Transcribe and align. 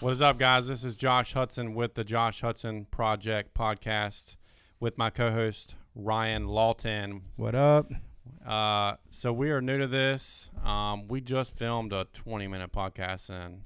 What 0.00 0.12
is 0.12 0.22
up, 0.22 0.38
guys? 0.38 0.66
This 0.66 0.82
is 0.82 0.96
Josh 0.96 1.34
Hudson 1.34 1.74
with 1.74 1.92
the 1.92 2.04
Josh 2.04 2.40
Hudson 2.40 2.86
Project 2.90 3.52
podcast 3.52 4.36
with 4.80 4.96
my 4.96 5.10
co 5.10 5.30
host, 5.30 5.74
Ryan 5.94 6.46
Lauten. 6.46 7.20
What 7.36 7.54
up? 7.54 7.92
Uh, 8.46 8.94
so, 9.10 9.30
we 9.30 9.50
are 9.50 9.60
new 9.60 9.76
to 9.76 9.86
this. 9.86 10.48
Um, 10.64 11.06
we 11.08 11.20
just 11.20 11.54
filmed 11.54 11.92
a 11.92 12.06
20 12.14 12.48
minute 12.48 12.72
podcast 12.72 13.28
and 13.28 13.64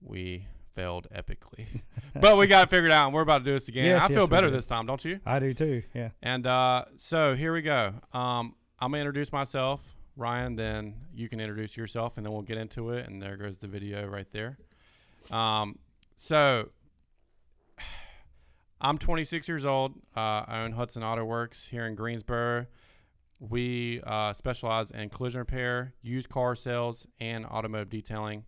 we 0.00 0.48
failed 0.74 1.06
epically. 1.14 1.82
but 2.20 2.36
we 2.36 2.48
got 2.48 2.64
it 2.64 2.70
figured 2.70 2.90
out 2.90 3.06
and 3.06 3.14
we're 3.14 3.22
about 3.22 3.38
to 3.38 3.44
do 3.44 3.52
this 3.52 3.68
again. 3.68 3.84
Yes, 3.84 4.02
I 4.02 4.08
feel 4.08 4.22
we 4.22 4.26
better 4.26 4.50
this 4.50 4.66
time, 4.66 4.86
don't 4.86 5.04
you? 5.04 5.20
I 5.24 5.38
do 5.38 5.54
too. 5.54 5.84
Yeah. 5.94 6.08
And 6.20 6.48
uh, 6.48 6.86
so 6.96 7.36
here 7.36 7.52
we 7.52 7.62
go. 7.62 7.94
Um, 8.12 8.56
I'm 8.80 8.90
gonna 8.90 8.98
introduce 8.98 9.30
myself, 9.30 9.82
Ryan. 10.16 10.56
Then 10.56 10.96
you 11.14 11.28
can 11.28 11.38
introduce 11.38 11.76
yourself, 11.76 12.16
and 12.16 12.26
then 12.26 12.32
we'll 12.32 12.42
get 12.42 12.58
into 12.58 12.90
it. 12.90 13.06
And 13.06 13.22
there 13.22 13.36
goes 13.36 13.58
the 13.58 13.68
video 13.68 14.04
right 14.08 14.26
there. 14.32 14.56
Um, 15.30 15.78
so 16.16 16.70
I'm 18.80 18.98
26 18.98 19.48
years 19.48 19.64
old. 19.64 19.94
Uh, 20.16 20.44
I 20.46 20.62
own 20.62 20.72
Hudson 20.72 21.02
Auto 21.02 21.24
Works 21.24 21.68
here 21.68 21.86
in 21.86 21.94
Greensboro. 21.94 22.66
We 23.38 24.02
uh, 24.06 24.34
specialize 24.34 24.90
in 24.90 25.08
collision 25.08 25.38
repair, 25.38 25.94
used 26.02 26.28
car 26.28 26.54
sales, 26.54 27.06
and 27.20 27.46
automotive 27.46 27.88
detailing. 27.88 28.44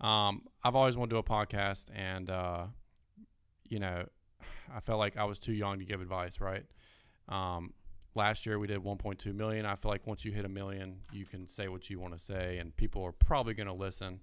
Um, 0.00 0.42
I've 0.62 0.76
always 0.76 0.96
wanted 0.96 1.10
to 1.10 1.14
do 1.16 1.18
a 1.18 1.22
podcast, 1.24 1.86
and 1.92 2.30
uh, 2.30 2.66
you 3.64 3.80
know, 3.80 4.04
I 4.74 4.80
felt 4.80 5.00
like 5.00 5.16
I 5.16 5.24
was 5.24 5.40
too 5.40 5.52
young 5.52 5.80
to 5.80 5.84
give 5.84 6.00
advice, 6.00 6.40
right? 6.40 6.64
Um, 7.28 7.74
last 8.14 8.46
year 8.46 8.58
we 8.58 8.68
did 8.68 8.78
1.2 8.78 9.34
million. 9.34 9.66
I 9.66 9.74
feel 9.74 9.90
like 9.90 10.06
once 10.06 10.24
you 10.24 10.32
hit 10.32 10.44
a 10.44 10.48
million, 10.48 11.00
you 11.12 11.24
can 11.24 11.48
say 11.48 11.68
what 11.68 11.90
you 11.90 11.98
want 11.98 12.16
to 12.16 12.20
say, 12.20 12.58
and 12.58 12.76
people 12.76 13.02
are 13.02 13.12
probably 13.12 13.54
going 13.54 13.66
to 13.66 13.72
listen. 13.72 14.20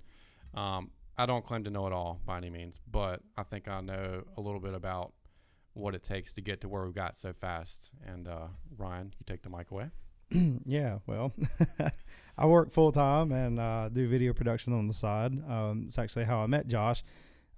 Um, 0.54 0.92
I 1.18 1.26
don't 1.26 1.46
claim 1.46 1.64
to 1.64 1.70
know 1.70 1.88
it 1.88 1.94
all 1.94 2.20
by 2.26 2.38
any 2.38 2.50
means, 2.50 2.82
but 2.92 3.22
I 3.38 3.44
think 3.44 3.68
I 3.68 3.82
know 3.82 4.24
a 4.38 4.42
little 4.42 4.60
bit 4.60 4.74
about 4.74 5.14
what 5.74 5.96
it 5.96 6.04
takes 6.04 6.34
to 6.34 6.42
get 6.42 6.62
to 6.62 6.70
where 6.70 6.84
we've 6.86 6.96
got 6.96 7.18
so 7.18 7.34
fast. 7.34 7.92
And 8.06 8.28
uh, 8.28 8.48
Ryan, 8.78 9.14
you 9.18 9.26
take 9.26 9.42
the 9.44 9.50
mic 9.50 9.72
away. 9.72 9.90
yeah. 10.66 11.00
Well, 11.06 11.34
I 12.38 12.46
work 12.46 12.72
full 12.72 12.92
time 12.92 13.32
and 13.32 13.60
uh, 13.60 13.90
do 13.90 14.08
video 14.08 14.34
production 14.34 14.74
on 14.74 14.88
the 14.88 14.94
side. 14.94 15.34
Um, 15.50 15.84
it's 15.86 15.98
actually 15.98 16.26
how 16.26 16.40
I 16.40 16.48
met 16.48 16.68
Josh. 16.68 17.04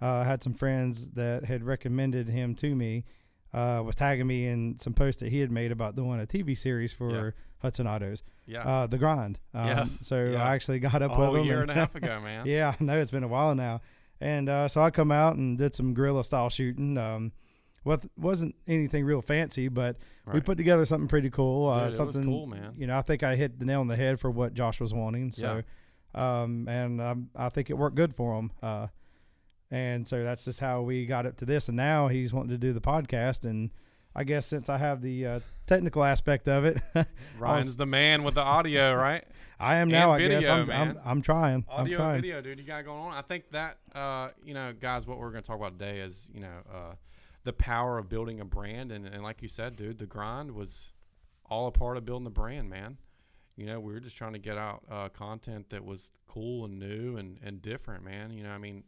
Uh, 0.02 0.18
I 0.18 0.24
had 0.26 0.44
some 0.44 0.54
friends 0.54 1.10
that 1.10 1.46
had 1.46 1.64
recommended 1.64 2.28
him 2.28 2.54
to 2.56 2.76
me. 2.76 3.06
Uh, 3.54 3.82
was 3.84 3.96
tagging 3.96 4.28
me 4.28 4.46
in 4.46 4.78
some 4.78 4.94
posts 4.94 5.22
that 5.22 5.30
he 5.30 5.40
had 5.40 5.50
made 5.52 5.72
about 5.72 5.96
doing 5.96 6.20
a 6.20 6.28
TV 6.28 6.56
series 6.56 6.92
for 6.92 7.12
Yeah. 7.12 7.32
Hudson 7.60 7.88
Autos, 7.88 8.24
Yeah, 8.46 8.62
uh, 8.64 8.88
The 8.88 8.98
Grind. 8.98 9.40
Um, 9.54 9.68
Yeah. 9.68 9.86
So 10.02 10.24
Yeah. 10.26 10.44
I 10.44 10.54
actually 10.56 10.80
got 10.80 11.02
up 11.02 11.12
a 11.18 11.32
with 11.32 11.42
him. 11.42 11.46
year 11.48 11.62
and- 11.62 11.70
and 11.70 11.72
a 11.72 11.74
half 11.82 11.96
ago, 11.96 12.20
man. 12.24 12.46
Yeah, 12.46 12.76
I 12.80 12.84
know 12.84 12.98
it's 12.98 13.12
been 13.12 13.24
a 13.24 13.28
while 13.28 13.56
now. 13.56 13.82
And 14.22 14.50
uh, 14.50 14.68
so 14.68 14.82
I 14.82 14.90
come 14.92 15.12
out 15.12 15.36
and 15.36 15.58
did 15.58 15.76
some 15.76 15.94
guerrilla 15.94 16.24
style 16.24 16.50
shooting. 16.50 16.98
Um, 16.98 17.32
what 17.84 18.04
wasn't 18.18 18.56
anything 18.68 19.06
real 19.06 19.22
fancy, 19.22 19.68
but 19.70 19.98
we 20.34 20.42
put 20.42 20.58
together 20.58 20.86
something 20.86 21.08
pretty 21.08 21.30
cool. 21.30 21.72
Dude, 21.74 21.82
uh, 21.84 21.86
was 21.86 21.96
something 21.96 22.24
cool, 22.24 22.46
man. 22.48 22.74
You 22.78 22.88
know, 22.88 22.98
I 22.98 23.02
think 23.02 23.24
I 23.24 23.36
hit 23.36 23.60
the 23.60 23.66
nail 23.66 23.80
on 23.80 23.88
the 23.88 23.96
head 23.96 24.20
for 24.20 24.30
what 24.30 24.54
Josh 24.54 24.82
was 24.82 24.94
wanting. 24.94 25.32
So, 25.32 25.62
um, 26.16 26.68
and 26.68 27.00
um, 27.00 27.30
I 27.36 27.50
think 27.50 27.70
it 27.70 27.76
worked 27.78 27.96
good 27.96 28.14
for 28.16 28.38
him. 28.38 28.52
Uh, 28.62 28.88
and 29.72 30.08
so 30.08 30.24
that's 30.24 30.46
just 30.46 30.60
how 30.60 30.82
we 30.82 31.06
got 31.06 31.26
up 31.26 31.38
to 31.38 31.46
this. 31.46 31.68
And 31.68 31.78
now 31.78 32.08
he's 32.08 32.34
wanting 32.34 32.50
to 32.52 32.58
do 32.58 32.74
the 32.74 32.82
podcast. 32.82 33.46
And 33.46 33.72
I 34.18 34.24
guess 34.24 34.48
since 34.48 34.68
I 34.68 34.80
have 34.80 35.04
the 35.04 35.28
uh, 35.28 35.40
technical 35.68 36.04
aspect 36.04 36.48
of 36.48 36.66
it, 36.66 36.82
Ryan's 37.40 37.76
the 37.76 37.86
man 37.86 38.24
with 38.24 38.34
the 38.34 38.42
audio, 38.42 38.96
right? 38.96 39.24
I 39.60 39.76
am 39.76 39.90
now. 39.90 40.14
And 40.14 40.24
I 40.24 40.28
guess 40.28 40.50
I'm, 40.50 40.72
I'm. 40.72 41.00
I'm 41.06 41.22
trying. 41.22 41.66
I'm 41.72 41.82
audio 41.82 41.98
trying. 41.98 42.16
and 42.16 42.22
video, 42.24 42.42
dude. 42.42 42.58
You 42.58 42.66
got 42.66 42.84
going 42.84 43.00
on. 43.00 43.14
I 43.14 43.22
think 43.22 43.52
that, 43.52 43.78
uh, 43.94 44.30
you 44.44 44.56
know, 44.56 44.74
guys, 44.74 45.06
what 45.06 45.20
we're 45.20 45.30
going 45.30 45.44
to 45.44 45.48
talk 45.48 45.58
about 45.58 45.78
today 45.78 46.00
is, 46.00 46.28
you 46.34 46.40
know, 46.40 46.58
uh, 46.74 46.94
the 47.44 47.54
power 47.54 48.00
of 48.00 48.10
building 48.10 48.40
a 48.40 48.46
brand, 48.46 48.92
and, 48.92 49.06
and 49.06 49.22
like 49.22 49.44
you 49.44 49.48
said, 49.48 49.76
dude, 49.76 50.00
the 50.00 50.08
grind 50.08 50.52
was 50.52 50.94
all 51.46 51.68
a 51.68 51.72
part 51.72 51.96
of 51.96 52.04
building 52.04 52.24
the 52.24 52.32
brand, 52.32 52.72
man. 52.72 52.98
You 53.56 53.68
know, 53.68 53.80
we 53.80 53.94
were 53.94 54.00
just 54.00 54.18
trying 54.18 54.34
to 54.34 54.40
get 54.40 54.58
out 54.58 54.84
uh, 54.90 55.10
content 55.10 55.70
that 55.70 55.86
was 55.86 56.10
cool 56.28 56.66
and 56.66 56.80
new 56.80 57.18
and, 57.18 57.38
and 57.44 57.62
different, 57.62 58.04
man. 58.04 58.32
You 58.32 58.44
know, 58.44 58.52
I 58.52 58.58
mean, 58.58 58.84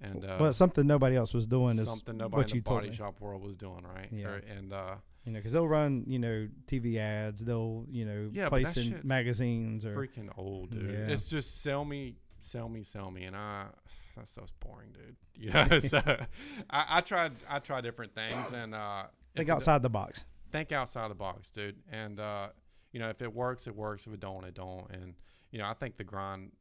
and 0.00 0.24
uh, 0.24 0.36
well, 0.40 0.52
something 0.52 0.86
nobody 0.86 1.16
else 1.16 1.32
was 1.32 1.46
doing 1.46 1.78
is 1.78 1.86
something 1.86 2.16
nobody 2.16 2.36
what 2.36 2.46
in 2.46 2.50
the 2.50 2.56
you 2.56 2.62
body 2.62 2.92
shop 2.92 3.20
world 3.20 3.42
was 3.42 3.56
doing, 3.56 3.84
right? 3.84 4.08
Yeah. 4.12 4.26
Or- 4.28 4.42
and 4.56 4.72
uh, 4.72 4.96
You 5.24 5.32
know, 5.32 5.38
because 5.38 5.52
they'll 5.52 5.68
run, 5.68 6.04
you 6.06 6.18
know, 6.18 6.48
TV 6.66 6.98
ads. 6.98 7.42
They'll, 7.44 7.86
you 7.90 8.04
know, 8.04 8.30
Yeah, 8.32 8.48
place 8.48 8.76
in 8.76 9.00
magazines 9.04 9.86
or 9.86 9.96
freaking 9.96 10.28
old, 10.36 10.70
dude. 10.70 10.90
Yeah. 10.90 11.12
It's 11.14 11.26
just 11.26 11.62
sell 11.62 11.84
me, 11.84 12.16
sell 12.40 12.68
me, 12.68 12.82
sell 12.82 13.10
me, 13.10 13.24
and 13.24 13.34
I 13.36 13.66
that 14.16 14.28
stuff's 14.28 14.52
boring, 14.60 14.90
dude. 14.92 15.16
You 15.36 15.50
know, 15.50 15.78
so 15.80 15.98
I, 16.70 16.84
I 16.88 17.00
tried, 17.00 17.32
I 17.48 17.58
tried 17.58 17.82
different 17.82 18.14
things, 18.14 18.52
and 18.52 18.72
uh, 18.74 19.04
think 19.34 19.48
outside 19.48 19.82
the 19.82 19.90
box. 19.90 20.24
think 20.52 20.70
outside 20.70 21.10
the 21.10 21.16
box, 21.16 21.48
dude. 21.48 21.76
And 21.90 22.20
uh, 22.20 22.48
you 22.92 23.00
know, 23.00 23.08
if 23.08 23.20
it 23.20 23.34
works, 23.34 23.66
it 23.66 23.74
works. 23.74 24.06
If 24.06 24.12
it 24.12 24.20
don't, 24.20 24.44
it 24.44 24.54
don't. 24.54 24.88
And 24.92 25.14
you 25.50 25.58
know, 25.58 25.66
I 25.66 25.74
think 25.74 25.96
the 25.96 26.04
grind 26.04 26.52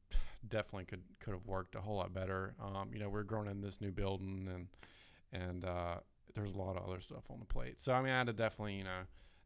definitely 0.47 0.85
could 0.85 1.01
could 1.19 1.33
have 1.33 1.45
worked 1.45 1.75
a 1.75 1.81
whole 1.81 1.97
lot 1.97 2.13
better. 2.13 2.55
Um, 2.63 2.89
you 2.93 2.99
know, 2.99 3.09
we're 3.09 3.23
growing 3.23 3.47
in 3.47 3.61
this 3.61 3.81
new 3.81 3.91
building, 3.91 4.49
and 4.53 4.67
and 5.31 5.65
uh, 5.65 5.95
there's 6.35 6.53
a 6.53 6.57
lot 6.57 6.77
of 6.77 6.87
other 6.87 7.01
stuff 7.01 7.23
on 7.29 7.39
the 7.39 7.45
plate. 7.45 7.81
So 7.81 7.93
I 7.93 8.01
mean, 8.01 8.11
I 8.11 8.17
had 8.19 8.27
to 8.27 8.33
definitely, 8.33 8.75
you 8.75 8.83
know, 8.83 9.01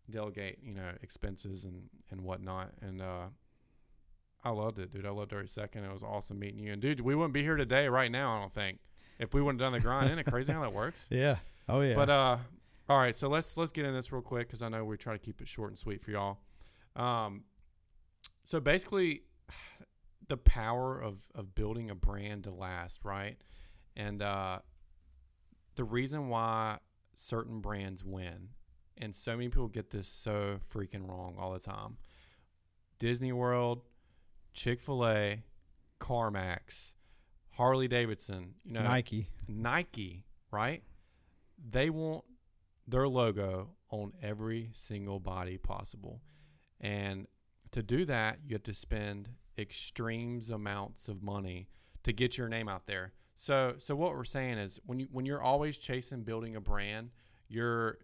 delegate, 0.09 0.59
you 0.63 0.73
know, 0.73 0.91
expenses 1.01 1.63
and 1.63 1.83
and 2.11 2.21
whatnot. 2.21 2.71
And 2.81 3.01
uh, 3.01 3.27
I 4.43 4.49
loved 4.51 4.79
it, 4.79 4.93
dude. 4.93 5.05
I 5.05 5.09
loved 5.09 5.33
every 5.33 5.47
second. 5.47 5.83
It 5.83 5.91
was 5.91 6.03
awesome 6.03 6.39
meeting 6.39 6.59
you. 6.59 6.71
And 6.73 6.81
dude, 6.81 7.01
we 7.01 7.15
wouldn't 7.15 7.33
be 7.33 7.43
here 7.43 7.57
today, 7.57 7.87
right 7.87 8.11
now. 8.11 8.37
I 8.37 8.39
don't 8.41 8.53
think 8.53 8.79
if 9.19 9.33
we 9.33 9.41
wouldn't 9.41 9.61
have 9.61 9.71
done 9.71 9.77
the 9.77 9.83
grind. 9.83 10.07
Isn't 10.07 10.19
it 10.19 10.25
crazy 10.25 10.53
how 10.53 10.61
that 10.61 10.73
works? 10.73 11.05
Yeah. 11.11 11.37
Oh 11.69 11.81
yeah. 11.81 11.95
But 11.95 12.09
uh, 12.09 12.37
all 12.87 12.97
right. 12.97 13.15
So 13.15 13.27
let's 13.27 13.57
let's 13.57 13.71
get 13.71 13.85
in 13.85 13.93
this 13.93 14.11
real 14.11 14.21
quick 14.21 14.47
because 14.47 14.61
I 14.61 14.69
know 14.69 14.85
we 14.85 14.97
try 14.97 15.13
to 15.13 15.19
keep 15.19 15.41
it 15.41 15.47
short 15.47 15.69
and 15.69 15.77
sweet 15.77 16.01
for 16.01 16.11
y'all. 16.11 16.37
Um, 16.95 17.43
so 18.43 18.61
basically, 18.61 19.23
the 20.27 20.37
power 20.37 20.99
of 20.99 21.19
of 21.35 21.55
building 21.55 21.89
a 21.89 21.95
brand 21.95 22.45
to 22.45 22.51
last, 22.51 23.03
right? 23.03 23.37
And 23.95 24.21
uh, 24.21 24.59
the 25.75 25.83
reason 25.83 26.29
why 26.29 26.77
certain 27.15 27.61
brands 27.61 28.03
win, 28.03 28.49
and 28.97 29.15
so 29.15 29.31
many 29.31 29.49
people 29.49 29.67
get 29.67 29.89
this 29.89 30.07
so 30.07 30.59
freaking 30.73 31.07
wrong 31.07 31.35
all 31.39 31.53
the 31.53 31.59
time. 31.59 31.97
Disney 32.99 33.31
World, 33.31 33.81
Chick 34.53 34.81
Fil 34.81 35.05
A, 35.05 35.43
CarMax, 35.99 36.93
Harley 37.51 37.87
Davidson, 37.87 38.55
you 38.63 38.73
know, 38.73 38.83
Nike. 38.83 39.29
Nike, 39.47 40.25
right? 40.51 40.83
They 41.69 41.89
want 41.89 42.23
their 42.87 43.07
logo 43.07 43.71
on 43.89 44.13
every 44.21 44.69
single 44.73 45.19
body 45.19 45.57
possible. 45.57 46.21
And 46.79 47.27
to 47.71 47.81
do 47.81 48.05
that, 48.05 48.39
you 48.45 48.53
have 48.55 48.63
to 48.63 48.73
spend 48.73 49.29
extremes 49.57 50.49
amounts 50.49 51.07
of 51.07 51.23
money 51.23 51.67
to 52.03 52.13
get 52.13 52.37
your 52.37 52.47
name 52.47 52.69
out 52.69 52.87
there. 52.87 53.13
So 53.35 53.75
so 53.77 53.95
what 53.95 54.13
we're 54.13 54.23
saying 54.23 54.57
is 54.57 54.79
when 54.85 54.99
you 54.99 55.07
when 55.11 55.25
you're 55.25 55.41
always 55.41 55.77
chasing 55.77 56.23
building 56.23 56.55
a 56.55 56.61
brand, 56.61 57.11
you're 57.47 57.99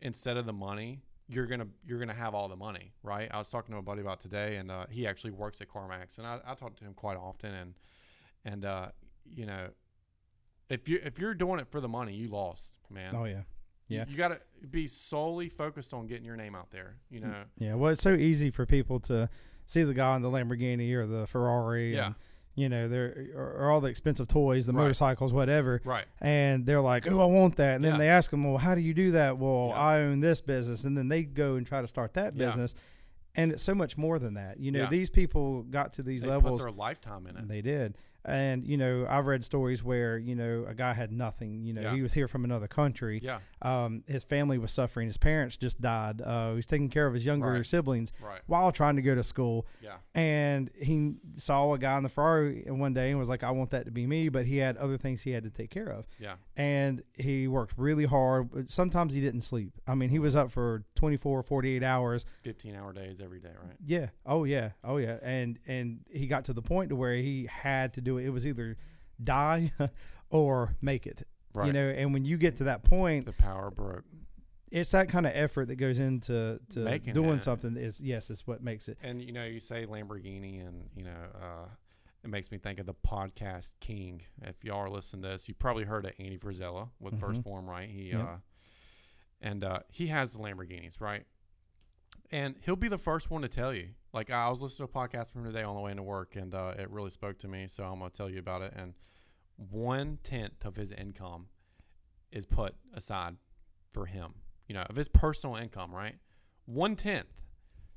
instead 0.00 0.36
of 0.36 0.46
the 0.46 0.52
money, 0.52 1.02
you're 1.28 1.46
gonna 1.46 1.68
you're 1.86 1.98
gonna 1.98 2.14
have 2.14 2.34
all 2.34 2.48
the 2.48 2.56
money, 2.56 2.92
right? 3.02 3.28
I 3.30 3.38
was 3.38 3.50
talking 3.50 3.72
to 3.74 3.78
a 3.78 3.82
buddy 3.82 4.00
about 4.00 4.20
today, 4.20 4.56
and 4.56 4.70
uh, 4.70 4.86
he 4.90 5.06
actually 5.06 5.32
works 5.32 5.60
at 5.60 5.68
CarMax, 5.68 6.18
and 6.18 6.26
I, 6.26 6.40
I 6.46 6.54
talk 6.54 6.76
to 6.76 6.84
him 6.84 6.94
quite 6.94 7.16
often, 7.16 7.54
and 7.54 7.74
and 8.44 8.64
uh, 8.64 8.88
you 9.24 9.46
know, 9.46 9.68
if 10.68 10.88
you 10.88 11.00
if 11.04 11.18
you're 11.18 11.34
doing 11.34 11.60
it 11.60 11.68
for 11.70 11.80
the 11.80 11.88
money, 11.88 12.14
you 12.14 12.28
lost, 12.28 12.72
man. 12.90 13.14
Oh 13.14 13.24
yeah. 13.24 13.42
Yeah. 13.88 14.04
you, 14.08 14.16
got 14.16 14.28
to 14.28 14.38
be 14.68 14.86
solely 14.86 15.48
focused 15.48 15.92
on 15.92 16.06
getting 16.06 16.24
your 16.24 16.36
name 16.36 16.54
out 16.54 16.70
there. 16.70 16.94
You 17.10 17.22
know, 17.22 17.34
Yeah. 17.58 17.74
Well, 17.74 17.90
it's 17.90 18.00
so 18.00 18.14
easy 18.14 18.48
for 18.48 18.64
people 18.64 19.00
to 19.00 19.28
see 19.70 19.82
the 19.84 19.94
guy 19.94 20.16
in 20.16 20.22
the 20.22 20.30
Lamborghini 20.30 20.92
or 20.94 21.06
the 21.06 21.26
Ferrari. 21.26 21.94
Yeah. 21.94 22.06
And, 22.06 22.14
you 22.56 22.68
know, 22.68 22.88
there 22.88 23.28
or, 23.34 23.52
or 23.60 23.70
all 23.70 23.80
the 23.80 23.88
expensive 23.88 24.26
toys, 24.28 24.66
the 24.66 24.72
Right. 24.72 24.82
motorcycles, 24.82 25.32
whatever. 25.32 25.80
right? 25.84 26.04
And 26.20 26.66
they're 26.66 26.80
like, 26.80 27.06
"Oh, 27.06 27.20
I 27.20 27.26
want 27.26 27.56
that." 27.56 27.76
And 27.76 27.84
then 27.84 27.92
Yeah. 27.92 27.98
they 27.98 28.08
ask 28.08 28.30
them, 28.30 28.44
"Well, 28.44 28.58
how 28.58 28.74
do 28.74 28.80
you 28.80 28.92
do 28.92 29.12
that?" 29.12 29.38
Well, 29.38 29.68
Yeah. 29.68 29.74
I 29.80 30.00
own 30.00 30.20
this 30.20 30.40
business, 30.40 30.84
and 30.84 30.96
then 30.98 31.08
they 31.08 31.22
go 31.22 31.54
and 31.54 31.66
try 31.66 31.80
to 31.80 31.88
start 31.88 32.14
that 32.14 32.34
Yeah. 32.36 32.46
business. 32.46 32.74
And 33.36 33.52
it's 33.52 33.62
so 33.62 33.74
much 33.74 33.96
more 33.96 34.18
than 34.18 34.34
that. 34.34 34.58
You 34.58 34.72
know, 34.72 34.86
these 34.86 35.08
people 35.08 35.62
got 35.62 35.92
to 35.94 36.02
these 36.02 36.22
They 36.22 36.28
levels. 36.28 36.60
put 36.60 36.66
their 36.66 36.76
lifetime 36.76 37.28
in 37.28 37.36
it. 37.36 37.46
They 37.46 37.62
did. 37.62 37.96
And, 38.24 38.66
you 38.66 38.76
know, 38.76 39.06
I've 39.08 39.26
read 39.26 39.42
stories 39.44 39.82
where, 39.82 40.18
you 40.18 40.34
know, 40.34 40.64
a 40.68 40.74
guy 40.74 40.92
had 40.92 41.10
nothing. 41.12 41.64
You 41.64 41.72
know, 41.74 41.80
Yeah. 41.82 41.94
he 41.94 42.02
was 42.02 42.12
here 42.12 42.28
from 42.28 42.44
another 42.44 42.68
country. 42.68 43.20
yeah, 43.22 43.38
Um, 43.62 44.04
his 44.06 44.24
family 44.24 44.58
was 44.58 44.72
suffering. 44.72 45.06
His 45.06 45.16
parents 45.16 45.56
just 45.56 45.80
died. 45.80 46.20
Uh, 46.22 46.50
he 46.50 46.56
was 46.56 46.66
taking 46.66 46.88
care 46.88 47.06
of 47.06 47.14
his 47.14 47.24
younger 47.24 47.52
Right. 47.52 47.66
siblings 47.66 48.12
right. 48.22 48.40
while 48.46 48.72
trying 48.72 48.96
to 48.96 49.02
go 49.02 49.14
to 49.14 49.22
school. 49.22 49.66
Yeah, 49.80 49.96
And 50.14 50.70
he 50.80 51.16
saw 51.36 51.72
a 51.72 51.78
guy 51.78 51.96
in 51.96 52.02
the 52.02 52.08
Ferrari 52.08 52.64
one 52.68 52.92
day 52.94 53.10
and 53.10 53.18
was 53.18 53.28
like, 53.28 53.42
I 53.42 53.50
want 53.50 53.70
that 53.70 53.84
to 53.86 53.90
be 53.90 54.06
me. 54.06 54.28
But 54.28 54.46
he 54.46 54.58
had 54.58 54.76
other 54.76 54.96
things 54.98 55.22
he 55.22 55.30
had 55.30 55.44
to 55.44 55.50
take 55.50 55.70
care 55.70 55.88
of. 55.88 56.06
yeah, 56.18 56.36
And 56.56 57.02
he 57.14 57.48
worked 57.48 57.74
really 57.76 58.04
hard. 58.04 58.68
Sometimes 58.70 59.12
he 59.14 59.20
didn't 59.20 59.42
sleep. 59.42 59.72
I 59.86 59.94
mean, 59.94 60.10
he 60.10 60.18
was 60.18 60.36
up 60.36 60.50
for 60.50 60.84
24, 60.94 61.42
48 61.42 61.82
hours. 61.82 62.24
fifteen 62.42 62.74
hour 62.74 62.92
days 62.92 63.20
every 63.22 63.40
day, 63.40 63.52
right? 63.62 63.76
Yeah. 63.84 64.08
Oh 64.26 64.44
yeah. 64.44 64.70
Oh 64.84 64.96
yeah. 64.98 65.18
And 65.22 65.58
and 65.66 66.00
he 66.10 66.26
got 66.26 66.44
to 66.46 66.52
the 66.52 66.62
point 66.62 66.90
to 66.90 66.96
where 66.96 67.14
he 67.14 67.46
had 67.50 67.92
to 67.94 68.00
do 68.00 68.09
it. 68.18 68.26
It 68.26 68.30
was 68.30 68.46
either 68.46 68.76
die 69.22 69.72
or 70.30 70.76
make 70.80 71.06
it. 71.06 71.26
Right. 71.54 71.66
You 71.66 71.72
know, 71.72 71.88
and 71.88 72.12
when 72.12 72.24
you 72.24 72.36
get 72.36 72.56
to 72.58 72.64
that 72.64 72.84
point, 72.84 73.26
the 73.26 73.32
power 73.32 73.70
broke. 73.70 74.04
it's 74.70 74.92
that 74.92 75.08
kind 75.08 75.26
of 75.26 75.32
effort 75.34 75.66
that 75.68 75.76
goes 75.76 75.98
into 75.98 76.60
to 76.70 76.78
Making 76.80 77.12
doing 77.14 77.36
it. 77.38 77.42
something. 77.42 77.76
Is 77.76 78.00
yes, 78.00 78.30
is 78.30 78.46
what 78.46 78.62
makes 78.62 78.88
it. 78.88 78.98
And 79.02 79.20
you 79.20 79.32
know, 79.32 79.44
you 79.44 79.58
say 79.60 79.84
Lamborghini, 79.86 80.64
and 80.66 80.88
you 80.94 81.02
know, 81.04 81.10
uh, 81.34 81.66
it 82.22 82.30
makes 82.30 82.50
me 82.52 82.58
think 82.58 82.78
of 82.78 82.86
the 82.86 82.94
podcast 82.94 83.72
king. 83.80 84.22
If 84.42 84.62
y'all 84.62 84.78
are 84.78 84.90
listening 84.90 85.22
to 85.22 85.28
this, 85.30 85.48
you 85.48 85.54
probably 85.54 85.84
heard 85.84 86.04
of 86.04 86.12
Andy 86.20 86.38
Frisella 86.38 86.90
with 87.00 87.18
First 87.18 87.40
Mhm. 87.40 87.44
Form, 87.44 87.68
right? 87.68 87.88
He 87.88 88.10
Yep. 88.10 88.20
uh, 88.20 88.36
and 89.40 89.64
uh, 89.64 89.80
he 89.88 90.06
has 90.08 90.32
the 90.32 90.38
Lamborghinis, 90.38 91.00
right? 91.00 91.24
And 92.30 92.54
he'll 92.64 92.76
be 92.76 92.88
the 92.88 92.98
first 92.98 93.30
one 93.30 93.42
to 93.42 93.48
tell 93.48 93.74
you. 93.74 93.88
Like 94.12 94.30
I 94.30 94.48
was 94.48 94.62
listening 94.62 94.88
to 94.88 94.98
a 94.98 95.06
podcast 95.08 95.32
from 95.32 95.44
today 95.44 95.62
on 95.62 95.74
the 95.74 95.80
way 95.80 95.90
into 95.90 96.02
work, 96.02 96.36
and 96.36 96.54
uh, 96.54 96.74
it 96.78 96.90
really 96.90 97.10
spoke 97.10 97.38
to 97.40 97.48
me. 97.48 97.66
So 97.68 97.84
I'm 97.84 97.98
gonna 97.98 98.10
tell 98.10 98.30
you 98.30 98.38
about 98.38 98.62
it. 98.62 98.72
And 98.76 98.94
one 99.56 100.18
tenth 100.22 100.64
of 100.64 100.76
his 100.76 100.90
income 100.92 101.46
is 102.32 102.46
put 102.46 102.74
aside 102.94 103.36
for 103.92 104.06
him. 104.06 104.34
You 104.68 104.74
know, 104.74 104.82
of 104.82 104.96
his 104.96 105.08
personal 105.08 105.56
income, 105.56 105.94
right? 105.94 106.16
One 106.66 106.96
tenth. 106.96 107.26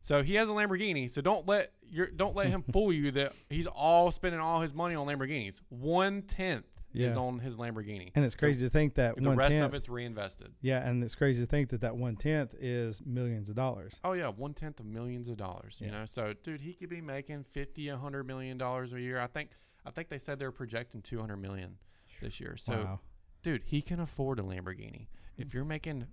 So 0.01 0.21
he 0.21 0.35
has 0.35 0.49
a 0.49 0.51
Lamborghini. 0.51 1.09
So 1.09 1.21
don't 1.21 1.47
let 1.47 1.71
your 1.87 2.07
don't 2.07 2.35
let 2.35 2.47
him 2.47 2.63
fool 2.73 2.91
you 2.91 3.11
that 3.11 3.33
he's 3.49 3.67
all 3.67 4.11
spending 4.11 4.41
all 4.41 4.61
his 4.61 4.73
money 4.73 4.95
on 4.95 5.07
Lamborghinis. 5.07 5.61
One 5.69 6.23
tenth 6.23 6.65
is 6.93 7.15
Yeah. 7.15 7.21
on 7.21 7.39
his 7.39 7.55
Lamborghini. 7.55 8.11
And 8.15 8.23
it's 8.23 8.35
crazy 8.35 8.65
to 8.65 8.69
think 8.69 8.95
that 8.95 9.15
The 9.15 9.31
rest 9.31 9.51
tenth. 9.53 9.65
of 9.65 9.73
it's 9.73 9.89
reinvested. 9.89 10.53
Yeah, 10.61 10.87
and 10.87 11.03
it's 11.03 11.15
crazy 11.15 11.41
to 11.43 11.47
think 11.47 11.69
that 11.69 11.81
that 11.81 11.95
one 11.95 12.15
tenth 12.15 12.53
is 12.59 13.01
millions 13.05 13.49
of 13.49 13.55
dollars. 13.55 13.99
Oh 14.03 14.13
yeah, 14.13 14.27
one 14.27 14.53
tenth 14.53 14.79
of 14.79 14.85
millions 14.85 15.27
of 15.29 15.37
dollars. 15.37 15.77
You 15.79 15.91
know, 15.91 16.05
so 16.05 16.33
dude, 16.43 16.61
he 16.61 16.73
could 16.73 16.89
be 16.89 17.01
making 17.01 17.43
fifty, 17.43 17.89
a 17.89 17.97
hundred 17.97 18.25
million 18.25 18.57
dollars 18.57 18.93
a 18.93 19.01
year. 19.01 19.19
I 19.19 19.27
think 19.27 19.51
I 19.85 19.91
think 19.91 20.09
they 20.09 20.19
said 20.19 20.39
they're 20.39 20.51
projecting 20.51 21.01
two 21.01 21.19
hundred 21.19 21.37
million 21.37 21.77
this 22.21 22.39
year. 22.39 22.55
So 22.57 22.73
wow. 22.73 22.99
dude, 23.41 23.63
he 23.65 23.81
can 23.81 23.99
afford 23.99 24.39
a 24.39 24.43
Lamborghini. 24.43 25.07
If 25.37 25.53
you're 25.53 25.65
making 25.65 26.07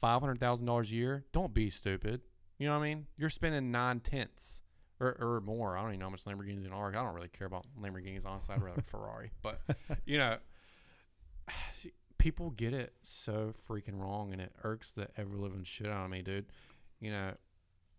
five 0.00 0.20
hundred 0.20 0.38
thousand 0.38 0.66
dollars 0.66 0.90
a 0.90 0.94
year, 0.94 1.24
don't 1.32 1.54
be 1.54 1.70
stupid. 1.70 2.20
You 2.58 2.66
know 2.68 2.78
what 2.78 2.84
I 2.84 2.88
mean? 2.88 3.06
You're 3.16 3.30
spending 3.30 3.70
nine 3.70 4.00
tenths 4.00 4.62
or, 5.00 5.16
or 5.20 5.40
more. 5.40 5.76
I 5.76 5.82
don't 5.82 5.90
even 5.90 6.00
know 6.00 6.06
how 6.06 6.10
much 6.10 6.24
Lamborghinis 6.24 6.66
in 6.66 6.72
are. 6.72 6.88
I 6.88 6.92
don't 7.04 7.14
really 7.14 7.28
care 7.28 7.46
about 7.46 7.66
Lamborghinis. 7.80 8.24
Honestly, 8.24 8.54
I'd 8.54 8.62
rather 8.62 8.82
Ferrari. 8.86 9.30
But 9.42 9.60
you 10.04 10.18
know, 10.18 10.36
people 12.18 12.50
get 12.50 12.72
it 12.74 12.92
so 13.02 13.54
freaking 13.68 14.00
wrong, 14.00 14.32
and 14.32 14.40
it 14.40 14.52
irks 14.64 14.92
the 14.92 15.08
ever 15.16 15.36
living 15.36 15.64
shit 15.64 15.88
out 15.88 16.04
of 16.04 16.10
me, 16.10 16.22
dude. 16.22 16.46
You 17.00 17.10
know, 17.10 17.32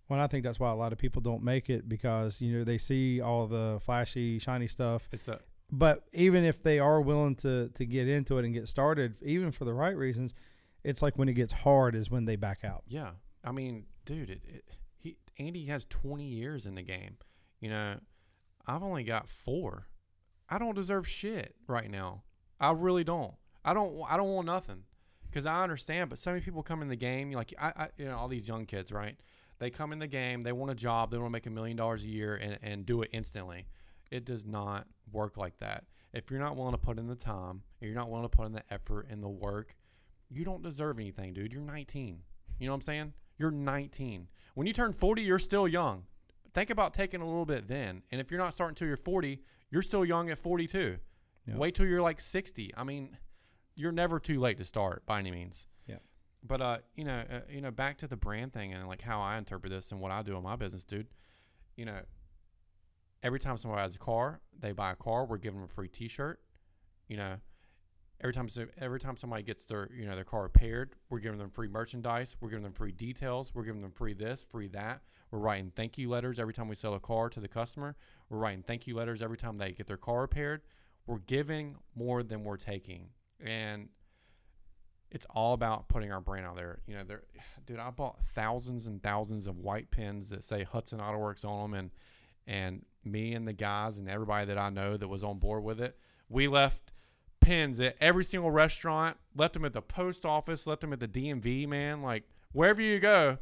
Well, 0.09 0.19
I 0.19 0.27
think 0.27 0.43
that's 0.43 0.59
why 0.59 0.71
a 0.71 0.75
lot 0.75 0.91
of 0.91 0.97
people 0.97 1.21
don't 1.21 1.43
make 1.43 1.69
it 1.69 1.87
because 1.87 2.41
you 2.41 2.57
know 2.57 2.63
they 2.63 2.77
see 2.77 3.21
all 3.21 3.47
the 3.47 3.79
flashy, 3.85 4.39
shiny 4.39 4.67
stuff. 4.67 5.07
it's 5.11 5.27
a 5.27 5.39
But 5.71 6.03
even 6.13 6.43
if 6.43 6.63
they 6.63 6.79
are 6.79 6.99
willing 7.01 7.35
to 7.37 7.69
to 7.75 7.85
get 7.85 8.07
into 8.07 8.37
it 8.39 8.45
and 8.45 8.53
get 8.53 8.67
started, 8.67 9.15
even 9.21 9.51
for 9.51 9.65
the 9.65 9.73
right 9.73 9.95
reasons, 9.95 10.33
it's 10.83 11.01
like 11.01 11.17
when 11.17 11.29
it 11.29 11.33
gets 11.33 11.53
hard 11.53 11.93
is 11.95 12.09
when 12.09 12.25
they 12.25 12.35
back 12.35 12.63
out. 12.63 12.83
Yeah, 12.87 13.11
I 13.43 13.51
mean, 13.51 13.85
dude, 14.05 14.29
it, 14.29 14.41
it, 14.47 14.65
Andy 15.39 15.65
has 15.65 15.85
20 15.85 16.23
years 16.23 16.65
in 16.65 16.75
the 16.75 16.81
game. 16.81 17.17
You 17.59 17.69
know, 17.69 17.99
I've 18.65 18.83
only 18.83 19.03
got 19.03 19.29
four. 19.29 19.87
I 20.49 20.57
don't 20.57 20.75
deserve 20.75 21.07
shit 21.07 21.55
right 21.67 21.89
now. 21.89 22.23
I 22.59 22.71
really 22.71 23.03
don't. 23.03 23.33
I 23.63 23.73
don't. 23.73 24.01
I 24.07 24.17
don't 24.17 24.33
want 24.33 24.47
nothing 24.47 24.83
because 25.29 25.45
I 25.45 25.61
understand. 25.61 26.09
But 26.09 26.19
so 26.19 26.31
many 26.31 26.41
people 26.41 26.63
come 26.63 26.81
in 26.81 26.87
the 26.87 26.95
game. 26.95 27.31
Like 27.31 27.53
I, 27.59 27.67
I, 27.75 27.87
you 27.97 28.05
know, 28.05 28.17
all 28.17 28.27
these 28.27 28.47
young 28.47 28.65
kids, 28.65 28.91
right? 28.91 29.15
They 29.59 29.69
come 29.69 29.91
in 29.91 29.99
the 29.99 30.07
game. 30.07 30.41
They 30.41 30.51
want 30.51 30.71
a 30.71 30.75
job. 30.75 31.11
They 31.11 31.17
want 31.17 31.27
to 31.27 31.33
make 31.33 31.45
a 31.45 31.51
million 31.51 31.77
dollars 31.77 32.03
a 32.03 32.07
year 32.07 32.35
and 32.35 32.57
and 32.61 32.85
do 32.85 33.01
it 33.01 33.09
instantly. 33.11 33.67
It 34.09 34.25
does 34.25 34.45
not 34.45 34.87
work 35.11 35.37
like 35.37 35.57
that. 35.59 35.83
If 36.13 36.31
you're 36.31 36.39
not 36.39 36.55
willing 36.55 36.71
to 36.71 36.77
put 36.77 36.97
in 36.97 37.07
the 37.07 37.15
time, 37.15 37.63
you're 37.81 37.93
not 37.93 38.09
willing 38.09 38.23
to 38.23 38.35
put 38.35 38.45
in 38.45 38.53
the 38.53 38.63
effort 38.71 39.07
and 39.09 39.21
the 39.21 39.27
work, 39.27 39.75
you 40.29 40.45
don't 40.45 40.63
deserve 40.63 40.97
anything, 40.97 41.33
dude. 41.33 41.51
You're 41.51 41.61
19. 41.61 42.21
You 42.59 42.65
know 42.65 42.71
what 42.71 42.77
I'm 42.77 42.81
saying? 42.81 43.13
You're 43.37 43.51
19. 43.51 44.27
When 44.57 44.65
you 44.65 44.73
turn 44.73 44.91
40, 44.91 45.21
you're 45.21 45.37
still 45.37 45.67
young. 45.67 46.05
Think 46.55 46.71
about 46.71 46.95
taking 46.95 47.21
a 47.21 47.27
little 47.27 47.45
bit 47.45 47.67
then. 47.67 48.01
And 48.09 48.19
if 48.19 48.31
you're 48.31 48.39
not 48.39 48.55
starting 48.55 48.71
until 48.71 48.87
you're 48.87 48.97
40, 48.97 49.39
you're 49.69 49.83
still 49.83 50.03
young 50.03 50.31
at 50.31 50.39
42. 50.39 50.97
Yeah. 51.45 51.57
Wait 51.57 51.75
till 51.75 51.85
you're 51.85 52.01
like 52.01 52.19
60. 52.19 52.73
I 52.75 52.83
mean, 52.83 53.15
you're 53.75 53.91
never 53.91 54.19
too 54.19 54.39
late 54.39 54.57
to 54.57 54.65
start 54.65 55.05
by 55.05 55.19
any 55.19 55.29
means. 55.29 55.67
Yeah. 55.85 55.97
But 56.43 56.61
uh, 56.63 56.77
you 56.95 57.03
know, 57.03 57.23
uh, 57.31 57.41
you 57.47 57.61
know, 57.61 57.69
back 57.69 57.99
to 57.99 58.07
the 58.07 58.15
brand 58.17 58.51
thing 58.51 58.73
and 58.73 58.87
like 58.87 59.03
how 59.03 59.21
I 59.21 59.37
interpret 59.37 59.71
this 59.71 59.91
and 59.91 60.01
what 60.01 60.09
I 60.09 60.23
do 60.23 60.35
in 60.35 60.41
my 60.41 60.55
business, 60.55 60.83
dude. 60.83 61.05
You 61.75 61.85
know, 61.85 61.99
every 63.21 63.39
time 63.39 63.57
somebody 63.57 63.83
has 63.83 63.93
a 63.93 63.99
car, 63.99 64.41
they 64.59 64.71
buy 64.71 64.93
a 64.93 64.95
car, 64.95 65.25
we're 65.25 65.37
giving 65.37 65.59
them 65.59 65.69
a 65.69 65.71
free 65.71 65.87
T-shirt. 65.87 66.41
You 67.07 67.17
know, 67.17 67.35
every 68.21 68.33
time 68.33 68.47
every 68.79 68.99
time 68.99 69.17
somebody 69.17 69.43
gets 69.43 69.65
their 69.65 69.89
you 69.93 70.05
know 70.05 70.15
their 70.15 70.23
car 70.23 70.43
repaired, 70.43 70.95
we're 71.09 71.19
giving 71.19 71.39
them 71.39 71.49
free 71.49 71.67
merchandise. 71.67 72.35
We're 72.39 72.49
giving 72.49 72.63
them 72.63 72.73
free 72.73 72.91
details. 72.91 73.51
We're 73.53 73.63
giving 73.63 73.81
them 73.81 73.91
free 73.91 74.13
this, 74.13 74.45
free 74.49 74.67
that. 74.69 75.01
We're 75.31 75.39
writing 75.39 75.71
thank 75.75 75.97
you 75.97 76.09
letters 76.09 76.39
every 76.39 76.53
time 76.53 76.67
we 76.67 76.75
sell 76.75 76.93
a 76.93 76.99
car 76.99 77.29
to 77.29 77.39
the 77.39 77.47
customer. 77.47 77.95
We're 78.29 78.39
writing 78.39 78.63
thank 78.65 78.87
you 78.87 78.95
letters 78.95 79.21
every 79.21 79.37
time 79.37 79.57
they 79.57 79.71
get 79.71 79.87
their 79.87 79.97
car 79.97 80.21
repaired. 80.21 80.61
We're 81.05 81.19
giving 81.19 81.77
more 81.95 82.23
than 82.23 82.43
we're 82.43 82.57
taking, 82.57 83.09
and 83.39 83.89
it's 85.09 85.25
all 85.29 85.53
about 85.53 85.87
putting 85.87 86.11
our 86.11 86.19
brand 86.19 86.45
out 86.45 86.57
there. 86.57 86.79
You 86.85 86.95
know, 86.95 87.03
there, 87.03 87.23
dude, 87.65 87.79
I 87.79 87.91
bought 87.91 88.19
thousands 88.33 88.87
and 88.87 89.01
thousands 89.01 89.47
of 89.47 89.57
white 89.57 89.89
pins 89.89 90.29
that 90.29 90.43
say 90.43 90.63
Hudson 90.63 90.99
Auto 90.99 91.17
Works 91.17 91.45
on 91.45 91.71
them, 91.71 91.79
and 91.79 91.91
and 92.45 92.85
me 93.03 93.33
and 93.33 93.47
the 93.47 93.53
guys 93.53 93.97
and 93.97 94.09
everybody 94.09 94.45
that 94.47 94.57
I 94.57 94.69
know 94.69 94.97
that 94.97 95.07
was 95.07 95.23
on 95.23 95.39
board 95.39 95.63
with 95.63 95.81
it, 95.81 95.97
we 96.29 96.47
left 96.47 96.91
pins 97.47 97.79
at 97.79 97.95
every 98.01 98.25
single 98.25 98.51
restaurant, 98.51 99.15
left 99.33 99.53
them 99.53 99.63
at 99.63 99.71
the 99.71 99.81
post 99.81 100.25
office, 100.25 100.67
left 100.67 100.81
them 100.81 100.91
at 100.91 100.99
the 100.99 101.07
DMV, 101.07 101.65
man. 101.65 102.01
Like 102.01 102.23
wherever 102.51 102.81
you 102.81 102.99
go, 102.99 103.37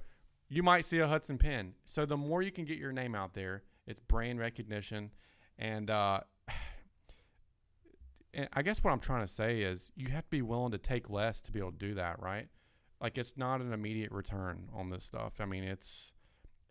you 0.47 0.61
might 0.61 0.85
see 0.85 0.99
a 0.99 1.07
Hudson 1.07 1.39
pin. 1.39 1.73
So 1.85 2.05
the 2.05 2.15
more 2.15 2.43
you 2.43 2.51
can 2.51 2.65
get 2.65 2.77
your 2.77 2.91
name 2.91 3.15
out 3.15 3.33
there, 3.33 3.63
it's 3.87 3.99
brand 3.99 4.39
recognition, 4.39 5.09
and 5.57 5.89
uh, 5.89 6.19
and 8.33 8.47
I 8.53 8.61
guess 8.61 8.83
what 8.83 8.91
I'm 8.91 8.99
trying 8.99 9.25
to 9.25 9.33
say 9.33 9.61
is 9.61 9.91
you 9.95 10.09
have 10.09 10.25
to 10.25 10.29
be 10.29 10.43
willing 10.43 10.71
to 10.73 10.77
take 10.77 11.09
less 11.09 11.41
to 11.41 11.51
be 11.51 11.57
able 11.57 11.71
to 11.71 11.77
do 11.77 11.95
that, 11.95 12.21
right? 12.21 12.47
Like 13.01 13.17
it's 13.17 13.33
not 13.37 13.59
an 13.59 13.73
immediate 13.73 14.11
return 14.11 14.69
on 14.71 14.91
this 14.91 15.03
stuff. 15.03 15.33
I 15.39 15.45
mean, 15.45 15.63
it's 15.63 16.13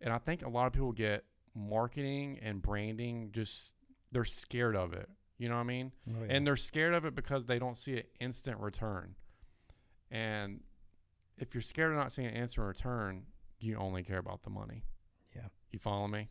and 0.01 0.15
I 0.15 0.19
think 0.19 0.43
a 0.43 0.49
lot 0.49 0.69
of 0.69 0.73
people 0.73 0.93
get 0.93 1.25
marketing 1.53 2.39
and 2.43 2.63
branding 2.63 3.31
just 3.33 3.75
they're 4.13 4.25
scared 4.25 4.77
of 4.77 4.93
it. 4.93 5.09
You 5.45 5.51
know 5.51 5.57
what 5.57 5.61
I 5.61 5.65
mean? 5.65 5.93
Oh, 6.09 6.25
yeah. 6.25 6.37
And 6.37 6.47
they're 6.47 6.57
scared 6.57 6.95
of 6.95 7.05
it 7.05 7.15
because 7.15 7.45
they 7.45 7.59
don't 7.59 7.77
see 7.77 7.99
an 7.99 8.05
instant 8.19 8.59
return. 8.61 9.15
And 10.11 10.61
if 11.37 11.55
you're 11.55 11.61
scared 11.61 11.91
of 11.93 11.99
not 11.99 12.13
seeing 12.13 12.29
an 12.29 12.35
instant 12.35 12.67
return, 12.67 13.25
you 13.61 13.77
only 13.77 14.03
care 14.03 14.17
about 14.17 14.43
the 14.43 14.49
money. 14.49 14.85
Yeah. 15.37 15.49
You 15.71 15.79
follow 15.79 16.09
me? 16.09 16.31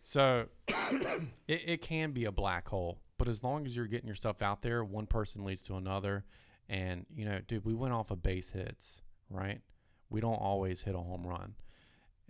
So 0.00 0.46
it, 0.66 1.20
it 1.46 1.82
can 1.82 2.12
be 2.12 2.24
a 2.24 2.32
black 2.32 2.68
hole, 2.68 3.02
but 3.18 3.28
as 3.28 3.42
long 3.42 3.66
as 3.66 3.76
you're 3.76 3.86
getting 3.86 4.06
your 4.06 4.16
stuff 4.16 4.40
out 4.40 4.62
there, 4.62 4.82
one 4.82 5.06
person 5.06 5.44
leads 5.44 5.60
to 5.62 5.74
another. 5.74 6.24
And, 6.66 7.04
you 7.14 7.26
know, 7.26 7.40
dude, 7.46 7.66
we 7.66 7.74
went 7.74 7.92
off 7.92 8.10
of 8.10 8.22
base 8.22 8.48
hits, 8.48 9.02
right? 9.28 9.60
We 10.08 10.22
don't 10.22 10.40
always 10.40 10.80
hit 10.80 10.94
a 10.94 10.98
home 10.98 11.26
run. 11.26 11.54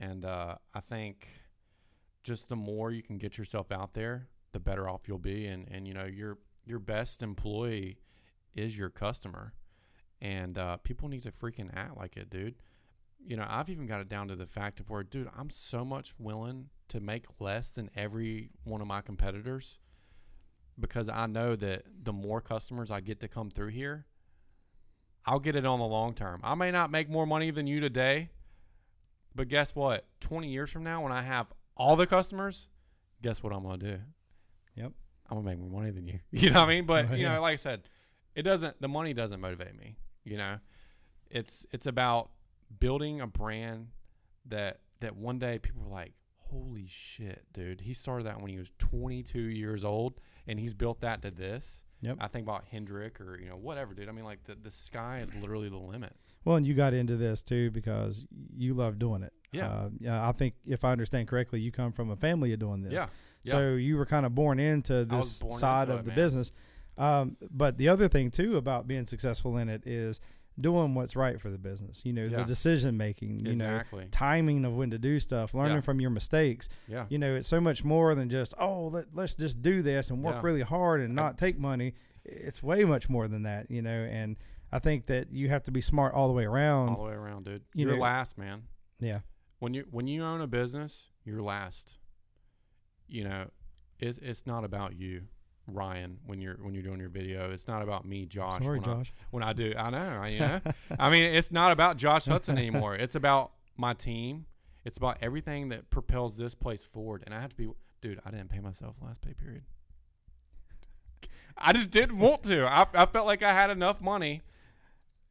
And 0.00 0.24
uh, 0.24 0.56
I 0.74 0.80
think 0.80 1.28
just 2.24 2.48
the 2.48 2.56
more 2.56 2.90
you 2.90 3.04
can 3.04 3.18
get 3.18 3.38
yourself 3.38 3.70
out 3.70 3.94
there, 3.94 4.26
the 4.54 4.61
better 4.61 4.88
off 4.88 5.02
you'll 5.06 5.18
be. 5.18 5.46
And, 5.46 5.68
and 5.70 5.87
you 5.87 5.92
know, 5.92 6.06
your 6.06 6.38
your 6.64 6.78
best 6.78 7.23
employee 7.23 7.99
is 8.54 8.78
your 8.78 8.88
customer. 8.88 9.52
And 10.23 10.56
uh, 10.56 10.78
people 10.78 11.08
need 11.08 11.25
to 11.25 11.32
freaking 11.32 11.68
act 11.75 11.99
like 11.99 12.16
it, 12.16 12.30
dude. 12.30 12.54
You 13.26 13.37
know, 13.37 13.46
I've 13.46 13.68
even 13.68 13.87
got 13.87 14.00
it 14.00 14.08
down 14.08 14.28
to 14.28 14.37
the 14.37 14.46
fact 14.46 14.80
of 14.80 14.88
where, 14.88 15.02
dude, 15.02 15.28
I'm 15.37 15.50
so 15.50 15.84
much 15.84 16.14
willing 16.18 16.70
to 16.88 17.00
make 17.00 17.26
less 17.38 17.68
than 17.68 17.90
every 17.94 18.50
one 18.64 18.80
of 18.80 18.87
my 18.87 19.00
competitors 19.00 19.78
because 20.78 21.08
I 21.08 21.26
know 21.26 21.56
that 21.56 21.84
the 22.02 22.12
more 22.12 22.40
customers 22.40 22.90
I 22.90 23.00
get 23.00 23.20
to 23.20 23.28
come 23.28 23.50
through 23.50 23.68
here, 23.68 24.06
I'll 25.26 25.40
get 25.40 25.56
it 25.56 25.64
on 25.64 25.78
the 25.78 25.87
long 25.87 26.14
term. 26.14 26.40
I 26.42 26.54
may 26.54 26.70
not 26.70 26.90
make 26.90 27.08
more 27.08 27.26
money 27.26 27.50
than 27.50 27.66
you 27.66 27.80
today, 27.80 28.30
but 29.34 29.49
guess 29.49 29.75
what? 29.75 30.06
20 30.20 30.49
years 30.49 30.70
from 30.70 30.84
now, 30.84 31.02
when 31.02 31.12
I 31.12 31.23
have 31.23 31.46
all 31.76 31.96
the 31.96 32.06
customers, 32.06 32.68
guess 33.23 33.42
what 33.42 33.52
I'm 33.52 33.62
going 33.62 33.80
to 33.80 33.96
do? 33.96 33.99
I'm 35.31 35.38
to 35.38 35.43
make 35.43 35.59
more 35.59 35.81
money 35.81 35.90
than 35.90 36.07
you. 36.07 36.19
You 36.31 36.50
know 36.50 36.61
what 36.61 36.69
I 36.69 36.75
mean? 36.75 36.87
But, 36.87 37.07
Oh, 37.11 37.14
you 37.14 37.23
yeah. 37.25 37.35
know, 37.37 37.40
like 37.43 37.54
I 37.54 37.57
said, 37.57 37.83
it 38.35 38.43
doesn't, 38.43 38.81
the 38.81 38.88
money 38.88 39.14
doesn't 39.14 39.40
motivate 39.40 39.76
me. 39.78 39.97
You 40.25 40.37
know, 40.38 40.59
it's, 41.31 41.66
it's 41.73 41.87
about 41.87 42.31
building 42.81 43.21
a 43.21 43.26
brand 43.26 43.88
that, 44.47 44.81
that 45.00 45.16
one 45.16 45.38
day 45.38 45.59
people 45.59 45.83
are 45.87 45.90
like, 45.93 46.12
holy 46.38 46.87
shit, 46.88 47.45
dude. 47.52 47.81
He 47.81 47.95
started 47.95 48.26
that 48.26 48.40
when 48.40 48.50
he 48.50 48.59
was 48.59 48.69
22 48.78 49.38
years 49.40 49.85
old 49.85 50.21
and 50.47 50.59
he's 50.59 50.75
built 50.75 51.00
that 51.00 51.23
to 51.23 51.31
this. 51.31 51.85
Yep. 52.02 52.19
I 52.21 52.28
think 52.28 52.45
about 52.47 52.64
Hendrick 52.71 53.21
or, 53.21 53.38
you 53.40 53.49
know, 53.49 53.57
whatever, 53.57 53.95
dude. 53.95 54.09
I 54.09 54.12
mean, 54.12 54.25
like 54.26 54.45
the, 54.45 54.54
the 54.54 54.71
sky 54.71 55.21
is 55.23 55.35
literally 55.35 55.71
the 55.71 55.78
limit. 55.78 56.14
Well, 56.45 56.57
and 56.57 56.66
you 56.66 56.75
got 56.75 56.93
into 56.93 57.16
this 57.16 57.43
too 57.43 57.71
because 57.71 58.26
you 58.54 58.75
love 58.75 58.99
doing 58.99 59.23
it. 59.23 59.33
Yeah. 59.52 59.69
Uh, 59.69 59.88
yeah. 59.99 60.28
I 60.28 60.33
think 60.33 60.54
if 60.66 60.85
I 60.85 60.93
understand 60.93 61.28
correctly, 61.28 61.61
you 61.61 61.73
come 61.73 61.93
from 61.93 62.11
a 62.11 62.16
family 62.16 62.52
of 62.52 62.59
doing 62.59 62.83
this. 62.83 62.93
Yeah. 62.93 63.07
So 63.44 63.74
you 63.74 63.96
were 63.96 64.06
kind 64.06 64.24
of 64.26 64.34
born 64.34 64.58
into 64.58 65.04
this 65.04 65.40
born 65.40 65.58
side 65.58 65.82
into 65.88 65.94
of 65.94 66.00
it, 66.00 66.02
the 66.04 66.08
man. 66.08 66.16
business. 66.16 66.52
Um, 66.96 67.36
but 67.50 67.76
the 67.76 67.88
other 67.88 68.08
thing 68.08 68.30
too 68.30 68.56
about 68.56 68.86
being 68.86 69.04
successful 69.06 69.56
in 69.58 69.68
it 69.68 69.86
is 69.86 70.20
doing 70.60 70.94
what's 70.94 71.16
right 71.16 71.40
for 71.40 71.50
the 71.50 71.58
business. 71.58 72.02
You 72.04 72.12
know, 72.12 72.28
the 72.28 72.44
decision 72.44 72.96
making. 72.96 73.44
You 73.44 73.56
know, 73.56 73.82
timing 74.12 74.64
of 74.64 74.74
when 74.74 74.90
to 74.90 74.98
do 74.98 75.18
stuff, 75.18 75.52
learning 75.54 75.76
Yeah. 75.78 75.80
from 75.80 76.00
your 76.00 76.10
mistakes. 76.10 76.68
yeah. 76.86 77.06
You 77.08 77.18
know, 77.18 77.34
it's 77.34 77.48
so 77.48 77.60
much 77.60 77.82
more 77.84 78.14
than 78.14 78.30
just 78.30 78.54
oh, 78.58 78.86
let, 78.88 79.06
let's 79.14 79.34
just 79.34 79.60
do 79.62 79.82
this 79.82 80.10
and 80.10 80.22
work 80.22 80.36
Yeah. 80.36 80.42
really 80.42 80.62
hard 80.62 81.00
and 81.00 81.14
not 81.14 81.38
take 81.38 81.58
money. 81.58 81.94
It's 82.24 82.62
way 82.62 82.84
much 82.84 83.08
more 83.08 83.26
than 83.28 83.42
that. 83.42 83.70
You 83.70 83.82
know, 83.82 83.90
and 83.90 84.36
I 84.72 84.78
think 84.78 85.06
that 85.06 85.32
you 85.32 85.48
have 85.48 85.64
to 85.64 85.70
be 85.72 85.80
smart 85.80 86.14
all 86.14 86.28
the 86.28 86.34
way 86.34 86.44
around. 86.44 86.90
All 86.90 86.96
the 86.96 87.02
way 87.10 87.14
around, 87.14 87.44
dude. 87.46 87.62
you 87.74 87.86
You're 87.86 87.96
know- 87.96 88.02
last, 88.02 88.38
man. 88.38 88.62
yeah, 89.00 89.20
When 89.58 89.74
you 89.74 89.86
when 89.90 90.06
you 90.06 90.22
own 90.24 90.40
a 90.40 90.46
business, 90.46 91.10
you're 91.24 91.42
last. 91.42 91.94
You 93.14 93.23
know, 93.25 93.47
it's 94.00 94.18
it's 94.21 94.44
not 94.44 94.64
about 94.64 94.97
you, 94.99 95.23
Ryan. 95.68 96.18
When 96.26 96.40
you're 96.40 96.56
when 96.61 96.75
you're 96.75 96.83
doing 96.83 96.99
your 96.99 97.09
video, 97.09 97.50
it's 97.52 97.68
not 97.68 97.80
about 97.80 98.04
me, 98.04 98.26
Josh. 98.26 98.62
sorry, 98.64 98.80
when 98.80 98.88
I- 98.88 98.94
Josh. 98.94 99.12
when 99.30 99.42
I 99.44 99.52
do. 99.52 99.73
I 99.78 99.90
know. 99.90 99.99
I, 100.23 100.28
you 100.28 100.40
know. 100.40 100.61
I 100.99 101.11
mean, 101.11 101.23
it's 101.23 101.52
not 101.52 101.71
about 101.71 101.97
Josh 101.97 102.25
Hudson 102.26 102.59
anymore. 102.59 102.97
It's 102.97 103.14
about 103.14 103.52
my 103.76 103.94
team. 103.94 104.47
It's 104.85 104.97
about 104.99 105.18
everything 105.23 105.68
that 105.68 105.90
propels 105.90 106.37
this 106.37 106.54
place 106.56 106.85
forward. 106.85 107.23
And 107.25 107.33
I 107.35 107.40
have 107.40 107.50
to 107.50 107.56
be, 107.56 107.68
dude. 108.00 108.18
I 108.26 108.30
didn't 108.33 108.49
pay 108.50 108.59
myself 108.59 108.97
last 109.00 109.23
pay 109.23 109.33
period. 109.33 109.62
I 111.56 111.73
just 111.73 111.90
didn't 111.90 112.18
want 112.18 112.42
to. 112.44 112.66
I, 112.66 112.85
I 112.94 113.06
felt 113.06 113.26
like 113.26 113.42
I 113.44 113.52
had 113.52 113.71
enough 113.71 114.00
money 114.00 114.42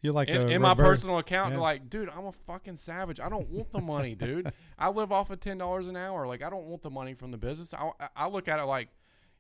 You're 0.04 0.14
like 0.14 0.28
in, 0.30 0.50
in 0.52 0.62
my 0.62 0.76
personal 0.76 1.18
account. 1.18 1.54
yeah. 1.54 1.60
Like, 1.60 1.90
dude, 1.90 2.10
I'm 2.10 2.26
a 2.26 2.32
fucking 2.34 2.76
savage. 2.76 3.20
I 3.20 3.30
don't 3.30 3.50
want 3.50 3.72
the 3.72 3.80
money, 3.82 4.14
dude. 4.14 4.52
I 4.78 4.90
live 4.90 5.12
off 5.12 5.32
of 5.32 5.40
ten 5.40 5.58
dollars 5.58 5.88
an 5.88 5.96
hour. 5.96 6.28
Like, 6.28 6.44
I 6.44 6.50
don't 6.52 6.66
want 6.66 6.84
the 6.84 6.90
money 6.92 7.14
from 7.16 7.32
the 7.32 7.38
business. 7.38 7.74
I, 7.74 7.90
I- 8.16 8.28
look 8.28 8.48
at 8.48 8.60
it 8.60 8.64
like, 8.66 8.90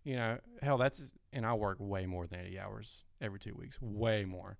you 0.03 0.15
know, 0.15 0.39
hell, 0.61 0.77
that's 0.77 1.13
and 1.31 1.45
I 1.45 1.53
work 1.53 1.77
way 1.79 2.05
more 2.07 2.25
than 2.25 2.39
eighty 2.39 2.57
hours 2.57 3.03
every 3.21 3.39
two 3.39 3.53
weeks, 3.53 3.77
way 3.81 4.25
more. 4.25 4.57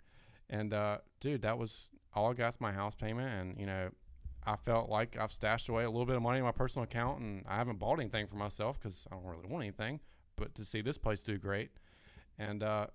And 0.50 0.74
uh, 0.74 0.98
dude, 1.22 1.42
that 1.44 1.58
was 1.58 1.90
all 2.14 2.30
I 2.30 2.34
got's 2.34 2.60
my 2.62 2.72
house 2.74 2.96
payment, 2.96 3.30
and 3.34 3.60
you 3.60 3.66
know, 3.66 3.90
I 4.46 4.58
felt 4.58 4.90
like 4.90 5.18
I've 5.18 5.32
stashed 5.32 5.70
away 5.70 5.86
a 5.86 5.90
little 5.90 6.06
bit 6.06 6.18
of 6.18 6.22
money 6.22 6.38
in 6.40 6.44
my 6.44 6.52
personal 6.52 6.84
account, 6.84 7.22
and 7.22 7.46
I 7.48 7.56
haven't 7.56 7.80
bought 7.80 8.00
anything 8.00 8.28
for 8.28 8.36
myself 8.36 8.78
because 8.80 9.06
I 9.10 9.16
don't 9.16 9.26
really 9.26 9.48
want 9.48 9.64
anything. 9.64 10.02
But 10.36 10.54
to 10.56 10.66
see 10.66 10.82
this 10.82 10.98
place 10.98 11.22
do 11.22 11.38
great, 11.38 11.72
and 12.38 12.62
uh, 12.62 12.88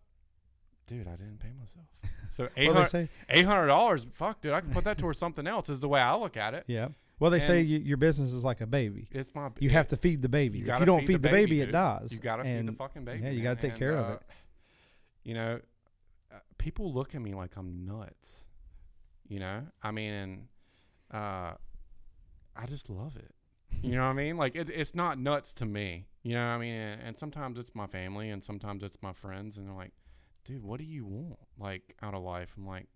dude, 0.88 1.07
I 1.07 1.12
didn't 1.12 1.38
pay 1.38 1.52
myself. 1.59 1.87
So 2.30 2.47
eight 2.59 2.66
Well, 2.66 2.75
they 2.75 2.80
hundred 2.80 2.90
say, 2.90 3.09
eight 3.30 3.47
hundred 3.47 3.68
dollars. 3.68 4.07
Fuck, 4.12 4.42
dude, 4.42 4.52
I 4.52 4.61
can 4.61 4.71
put 4.71 4.85
that 4.85 4.99
towards 4.99 5.18
something 5.18 5.47
else. 5.47 5.71
Is 5.71 5.80
the 5.80 5.88
way 5.88 5.99
I 6.00 6.14
look 6.14 6.37
at 6.37 6.52
it. 6.52 6.64
yeah. 6.66 6.88
Well, 7.18 7.30
they 7.30 7.40
say 7.40 7.62
you, 7.62 7.78
your 7.78 7.97
business 7.97 8.33
is 8.35 8.45
like 8.45 8.61
a 8.61 8.66
baby. 8.66 9.09
It's 9.11 9.35
my. 9.35 9.49
You 9.59 9.71
have 9.71 9.88
to 9.88 9.97
feed 9.97 10.21
the 10.21 10.28
baby. 10.28 10.59
You 10.59 10.71
if 10.73 10.78
you 10.78 10.85
don't 10.85 11.00
feed 11.00 11.07
feed, 11.07 11.14
the 11.14 11.18
the 11.21 11.28
baby, 11.30 11.59
baby, 11.59 11.61
it 11.62 11.73
dies. 11.73 12.12
You 12.12 12.18
gotta 12.18 12.45
feed 12.45 12.66
the 12.66 12.73
fucking 12.73 13.04
baby. 13.07 13.25
yeah, 13.25 13.30
you 13.30 13.42
gotta 13.42 13.61
take 13.61 13.71
And, 13.73 13.78
care 13.78 13.92
of 13.97 14.07
uh, 14.07 14.12
it. 14.16 14.23
You 15.25 15.35
know, 15.35 15.61
uh, 16.33 16.38
people 16.59 16.92
look 16.92 17.14
at 17.14 17.23
me 17.23 17.33
like 17.35 17.57
I'm 17.57 17.87
nuts. 17.87 18.45
You 19.26 19.40
know, 19.40 19.62
I 19.83 19.90
mean, 19.90 20.12
and 20.12 20.49
uh, 21.11 21.52
I 22.54 22.66
just 22.66 22.88
love 22.90 23.16
it. 23.16 23.35
You 23.83 23.92
know 23.97 24.02
what 24.02 24.11
I 24.11 24.12
mean? 24.12 24.37
Like 24.37 24.54
it, 24.54 24.68
it's 24.71 24.95
not 24.95 25.18
nuts 25.18 25.54
to 25.54 25.64
me. 25.64 26.07
You 26.23 26.35
know 26.35 26.40
what 26.47 26.52
I 26.52 26.59
mean? 26.59 26.75
And, 26.75 27.00
and 27.02 27.18
sometimes 27.18 27.59
it's 27.59 27.75
my 27.75 27.87
family, 27.87 28.28
and 28.30 28.45
sometimes 28.45 28.83
it's 28.83 28.99
my 29.02 29.12
friends, 29.14 29.57
and 29.57 29.66
they're 29.66 29.75
like, 29.75 29.92
"Dude, 30.49 30.62
what 30.64 30.78
do 30.78 30.85
you 30.85 31.05
want 31.05 31.38
like 31.59 31.95
out 32.02 32.14
of 32.14 32.23
life?" 32.23 32.55
I'm 32.57 32.67
like, 32.67 32.87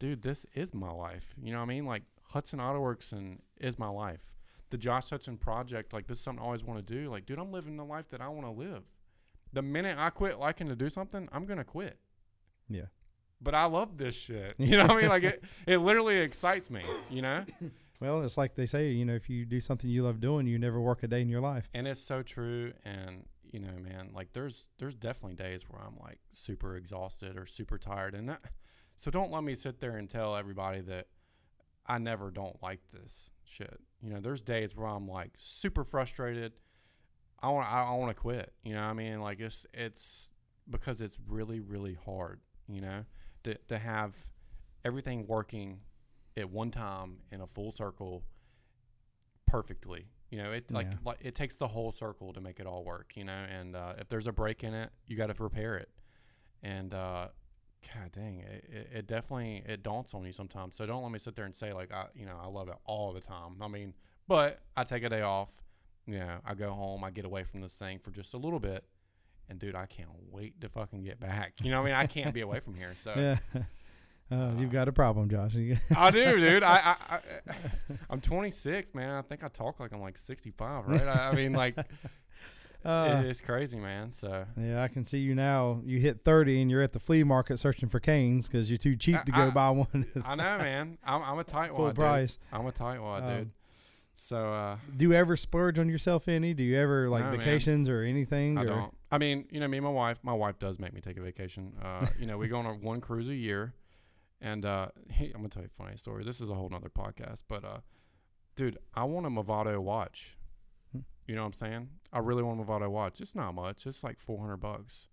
"Dude, 0.00 0.22
this 0.22 0.44
is 0.54 0.74
my 0.74 0.90
life." 0.90 1.34
You 1.40 1.52
know 1.52 1.58
what 1.58 1.64
I 1.64 1.68
mean? 1.68 1.86
Like 1.86 2.02
Hudson 2.30 2.60
Auto 2.60 2.80
Works 2.80 3.12
and 3.12 3.40
is 3.60 3.78
my 3.78 3.88
life. 3.88 4.20
The 4.70 4.76
Josh 4.76 5.10
Hudson 5.10 5.36
project, 5.38 5.92
like 5.92 6.08
this 6.08 6.18
is 6.18 6.24
something 6.24 6.42
I 6.42 6.46
always 6.46 6.64
want 6.64 6.84
to 6.84 6.94
do. 6.94 7.08
Like, 7.08 7.24
dude, 7.24 7.38
I'm 7.38 7.52
living 7.52 7.76
the 7.76 7.84
life 7.84 8.08
that 8.10 8.20
I 8.20 8.28
want 8.28 8.46
to 8.46 8.50
live. 8.50 8.82
The 9.52 9.62
minute 9.62 9.96
I 9.96 10.10
quit 10.10 10.38
liking 10.40 10.68
to 10.68 10.76
do 10.76 10.90
something, 10.90 11.28
I'm 11.32 11.46
gonna 11.46 11.64
quit. 11.64 11.98
Yeah. 12.68 12.86
But 13.40 13.54
I 13.54 13.66
love 13.66 13.96
this 13.96 14.16
shit. 14.16 14.56
You 14.58 14.76
know 14.76 14.86
what 14.86 14.96
I 14.96 15.00
mean? 15.00 15.08
Like 15.08 15.22
it, 15.22 15.44
it 15.66 15.78
literally 15.78 16.18
excites 16.18 16.70
me. 16.70 16.82
You 17.10 17.22
know. 17.22 17.44
Well, 17.98 18.22
it's 18.24 18.36
like 18.36 18.56
they 18.56 18.66
say, 18.66 18.90
you 18.90 19.06
know, 19.06 19.14
if 19.14 19.30
you 19.30 19.46
do 19.46 19.58
something 19.58 19.88
you 19.88 20.02
love 20.02 20.20
doing, 20.20 20.46
you 20.46 20.58
never 20.58 20.78
work 20.78 21.02
a 21.02 21.08
day 21.08 21.22
in 21.22 21.30
your 21.30 21.40
life. 21.40 21.70
and 21.72 21.88
it's 21.88 21.98
so 21.98 22.22
true 22.22 22.74
and 22.84 23.24
you 23.52 23.60
know 23.60 23.72
man 23.82 24.10
like 24.14 24.32
there's 24.32 24.66
there's 24.78 24.94
definitely 24.94 25.34
days 25.34 25.62
where 25.68 25.82
i'm 25.82 25.96
like 26.02 26.18
super 26.32 26.76
exhausted 26.76 27.38
or 27.38 27.46
super 27.46 27.78
tired 27.78 28.14
and 28.14 28.28
that, 28.28 28.40
so 28.96 29.10
don't 29.10 29.30
let 29.30 29.44
me 29.44 29.54
sit 29.54 29.80
there 29.80 29.96
and 29.96 30.10
tell 30.10 30.36
everybody 30.36 30.80
that 30.80 31.06
i 31.86 31.98
never 31.98 32.30
don't 32.30 32.62
like 32.62 32.80
this 32.92 33.30
shit. 33.44 33.80
You 34.02 34.10
know 34.10 34.20
there's 34.20 34.42
days 34.42 34.76
where 34.76 34.88
i'm 34.88 35.08
like 35.08 35.32
super 35.38 35.84
frustrated. 35.84 36.52
I 37.42 37.48
want 37.50 37.70
i, 37.70 37.84
I 37.84 37.92
want 37.92 38.14
to 38.14 38.20
quit 38.20 38.52
you 38.62 38.74
know 38.74 38.82
i 38.82 38.92
mean? 38.92 39.20
Like 39.20 39.40
it's 39.40 39.66
it's 39.72 40.30
because 40.68 41.00
it's 41.00 41.16
really 41.28 41.60
really 41.60 41.96
hard 42.04 42.40
you 42.68 42.80
know? 42.80 43.04
To 43.44 43.54
to 43.68 43.78
have 43.78 44.14
everything 44.84 45.26
working 45.26 45.80
at 46.36 46.50
one 46.50 46.70
time 46.70 47.18
in 47.30 47.40
a 47.40 47.46
full 47.46 47.72
circle 47.72 48.24
perfectly. 49.46 50.06
You 50.30 50.38
know, 50.38 50.52
it 50.52 50.70
like 50.70 50.86
Yeah. 50.90 50.96
like 51.04 51.18
it 51.22 51.34
takes 51.34 51.54
the 51.54 51.68
whole 51.68 51.92
circle 51.92 52.32
to 52.32 52.40
make 52.40 52.58
it 52.60 52.66
all 52.66 52.84
work. 52.84 53.12
You 53.16 53.24
know, 53.24 53.32
and 53.58 53.76
uh, 53.76 53.94
if 53.98 54.08
there's 54.08 54.26
a 54.26 54.32
break 54.32 54.64
in 54.64 54.74
it, 54.74 54.90
you 55.06 55.16
got 55.16 55.34
to 55.34 55.42
repair 55.42 55.76
it. 55.76 55.88
And 56.62 56.92
uh, 56.92 57.28
God 57.94 58.10
dang, 58.12 58.40
it, 58.40 58.64
it, 58.68 58.90
it 58.92 59.06
definitely 59.06 59.62
it 59.66 59.82
daunts 59.82 60.14
on 60.14 60.24
you 60.24 60.32
sometimes. 60.32 60.74
So 60.76 60.84
don't 60.86 61.02
let 61.02 61.12
me 61.12 61.18
sit 61.18 61.36
there 61.36 61.44
and 61.44 61.54
say 61.54 61.72
like 61.72 61.92
I 61.92 62.06
you 62.14 62.26
know 62.26 62.36
I 62.42 62.46
love 62.48 62.68
it 62.68 62.76
all 62.84 63.12
the 63.12 63.20
time. 63.20 63.56
I 63.60 63.68
mean, 63.68 63.94
but 64.26 64.60
I 64.76 64.84
take 64.84 65.04
a 65.04 65.08
day 65.08 65.22
off. 65.22 65.50
You 66.08 66.18
know, 66.20 66.38
I 66.44 66.54
go 66.54 66.70
home, 66.72 67.02
I 67.04 67.10
get 67.10 67.24
away 67.24 67.42
from 67.44 67.60
this 67.60 67.72
thing 67.74 67.98
for 67.98 68.10
just 68.12 68.34
a 68.34 68.36
little 68.36 68.60
bit. 68.60 68.84
And 69.48 69.58
dude, 69.60 69.74
I 69.76 69.86
can't 69.86 70.08
wait 70.30 70.60
to 70.60 70.68
fucking 70.68 71.02
get 71.04 71.18
back. 71.20 71.54
You 71.62 71.70
know, 71.70 71.78
what 71.82 71.86
I 71.88 71.90
mean, 71.90 71.94
I 72.00 72.06
can't 72.06 72.34
be 72.34 72.40
away 72.40 72.58
from 72.60 72.74
here. 72.74 72.94
So 73.02 73.12
Yeah. 73.16 73.62
Uh, 74.30 74.50
you've 74.58 74.72
got 74.72 74.88
a 74.88 74.92
problem, 74.92 75.28
Josh. 75.28 75.54
I 75.96 76.10
do, 76.10 76.38
dude. 76.40 76.62
I, 76.64 76.96
I, 77.08 77.14
I 77.14 77.20
I'm 78.10 78.20
26, 78.20 78.94
man. 78.94 79.10
I 79.10 79.22
think 79.22 79.44
I 79.44 79.48
talk 79.48 79.78
like 79.78 79.92
I'm 79.92 80.00
like 80.00 80.18
65, 80.18 80.88
right? 80.88 81.02
I, 81.02 81.28
I 81.30 81.32
mean, 81.34 81.52
like 81.52 81.78
uh, 82.84 83.20
it- 83.22 83.26
it's 83.26 83.40
crazy, 83.40 83.78
man. 83.78 84.10
So 84.10 84.44
yeah, 84.60 84.82
I 84.82 84.88
can 84.88 85.04
see 85.04 85.18
you 85.18 85.34
now. 85.34 85.80
You 85.84 86.00
hit 86.00 86.22
30 86.24 86.60
and 86.62 86.70
you're 86.70 86.82
at 86.82 86.92
the 86.92 86.98
flea 86.98 87.22
market 87.22 87.58
searching 87.58 87.88
for 87.88 88.00
canes 88.00 88.48
because 88.48 88.68
you're 88.70 88.78
too 88.78 88.96
cheap 88.96 89.22
to 89.24 89.30
go 89.32 89.42
I- 89.48 89.50
buy 89.50 89.70
one 89.70 90.06
I 90.24 90.34
know, 90.34 90.58
man. 90.58 90.98
I'm, 91.04 91.22
I'm 91.22 91.38
a 91.38 91.44
tightwad, 91.44 91.76
full 91.76 91.86
dude. 91.88 91.96
price. 91.96 92.38
I'm 92.52 92.66
a 92.66 92.72
tightwad, 92.72 93.22
Um, 93.22 93.28
dude. 93.38 93.50
So 94.18 94.50
uh, 94.52 94.76
Do 94.96 95.04
you 95.04 95.12
ever 95.12 95.36
splurge 95.36 95.78
on 95.78 95.88
yourself 95.90 96.26
any? 96.26 96.54
Do 96.54 96.62
you 96.64 96.78
ever 96.78 97.08
like 97.10 97.22
No, 97.24 97.30
man. 97.32 97.38
vacations 97.38 97.88
or 97.88 98.00
anything? 98.02 98.56
I 98.58 98.62
or- 98.62 98.66
don't. 98.66 98.94
I 99.12 99.18
mean, 99.18 99.44
you 99.52 99.60
know, 99.60 99.68
me 99.68 99.76
and 99.76 99.84
my 99.84 99.92
wife. 99.92 100.18
My 100.24 100.32
wife 100.32 100.58
does 100.58 100.78
make 100.80 100.92
me 100.92 101.00
take 101.00 101.16
a 101.16 101.20
vacation. 101.20 101.74
Uh, 101.80 102.06
you 102.18 102.26
know, 102.26 102.38
we 102.38 102.48
go 102.48 102.58
on 102.58 102.66
a 102.66 102.72
one 102.74 103.00
cruise 103.00 103.28
a 103.28 103.34
year, 103.34 103.72
and 104.40 104.64
uh, 104.64 104.88
hey, 105.10 105.26
I'm 105.34 105.40
gonna 105.40 105.48
tell 105.48 105.62
you 105.62 105.70
a 105.78 105.82
funny 105.82 105.96
story. 105.96 106.24
This 106.24 106.40
is 106.40 106.50
a 106.50 106.54
whole 106.54 106.68
nother 106.68 106.88
podcast, 106.88 107.42
but 107.48 107.64
uh, 107.64 107.78
dude, 108.54 108.78
I 108.94 109.04
want 109.04 109.26
a 109.26 109.30
Movado 109.30 109.78
watch. 109.78 110.36
Hmm. 110.92 111.00
You 111.26 111.34
know 111.34 111.42
what 111.42 111.48
I'm 111.48 111.52
saying? 111.54 111.88
I 112.12 112.18
really 112.18 112.42
want 112.42 112.60
a 112.60 112.64
Movado 112.64 112.90
watch. 112.90 113.20
It's 113.20 113.34
not 113.34 113.54
much. 113.54 113.86
It's 113.86 114.04
like 114.04 114.20
400 114.20 114.56
bucks. 114.56 115.08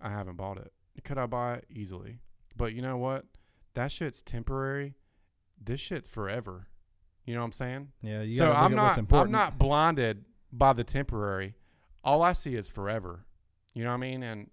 I 0.00 0.10
haven't 0.10 0.36
bought 0.36 0.58
it. 0.58 0.72
Could 1.04 1.18
I 1.18 1.26
buy 1.26 1.54
it 1.54 1.66
easily? 1.70 2.18
But 2.56 2.72
you 2.74 2.82
know 2.82 2.96
what? 2.96 3.24
That 3.74 3.92
shit's 3.92 4.22
temporary. 4.22 4.94
This 5.62 5.80
shit's 5.80 6.08
forever. 6.08 6.68
You 7.26 7.34
know 7.34 7.40
what 7.40 7.46
I'm 7.46 7.52
saying? 7.52 7.88
Yeah, 8.02 8.22
you 8.22 8.36
so 8.36 8.52
I'm 8.52 8.74
not. 8.74 8.98
I'm 9.12 9.30
not 9.30 9.58
blinded 9.58 10.24
by 10.52 10.72
the 10.72 10.84
temporary. 10.84 11.54
All 12.04 12.22
I 12.22 12.32
see 12.32 12.54
is 12.54 12.68
forever. 12.68 13.26
You 13.74 13.82
know 13.82 13.90
what 13.90 13.96
I 13.96 13.98
mean? 13.98 14.22
And 14.22 14.50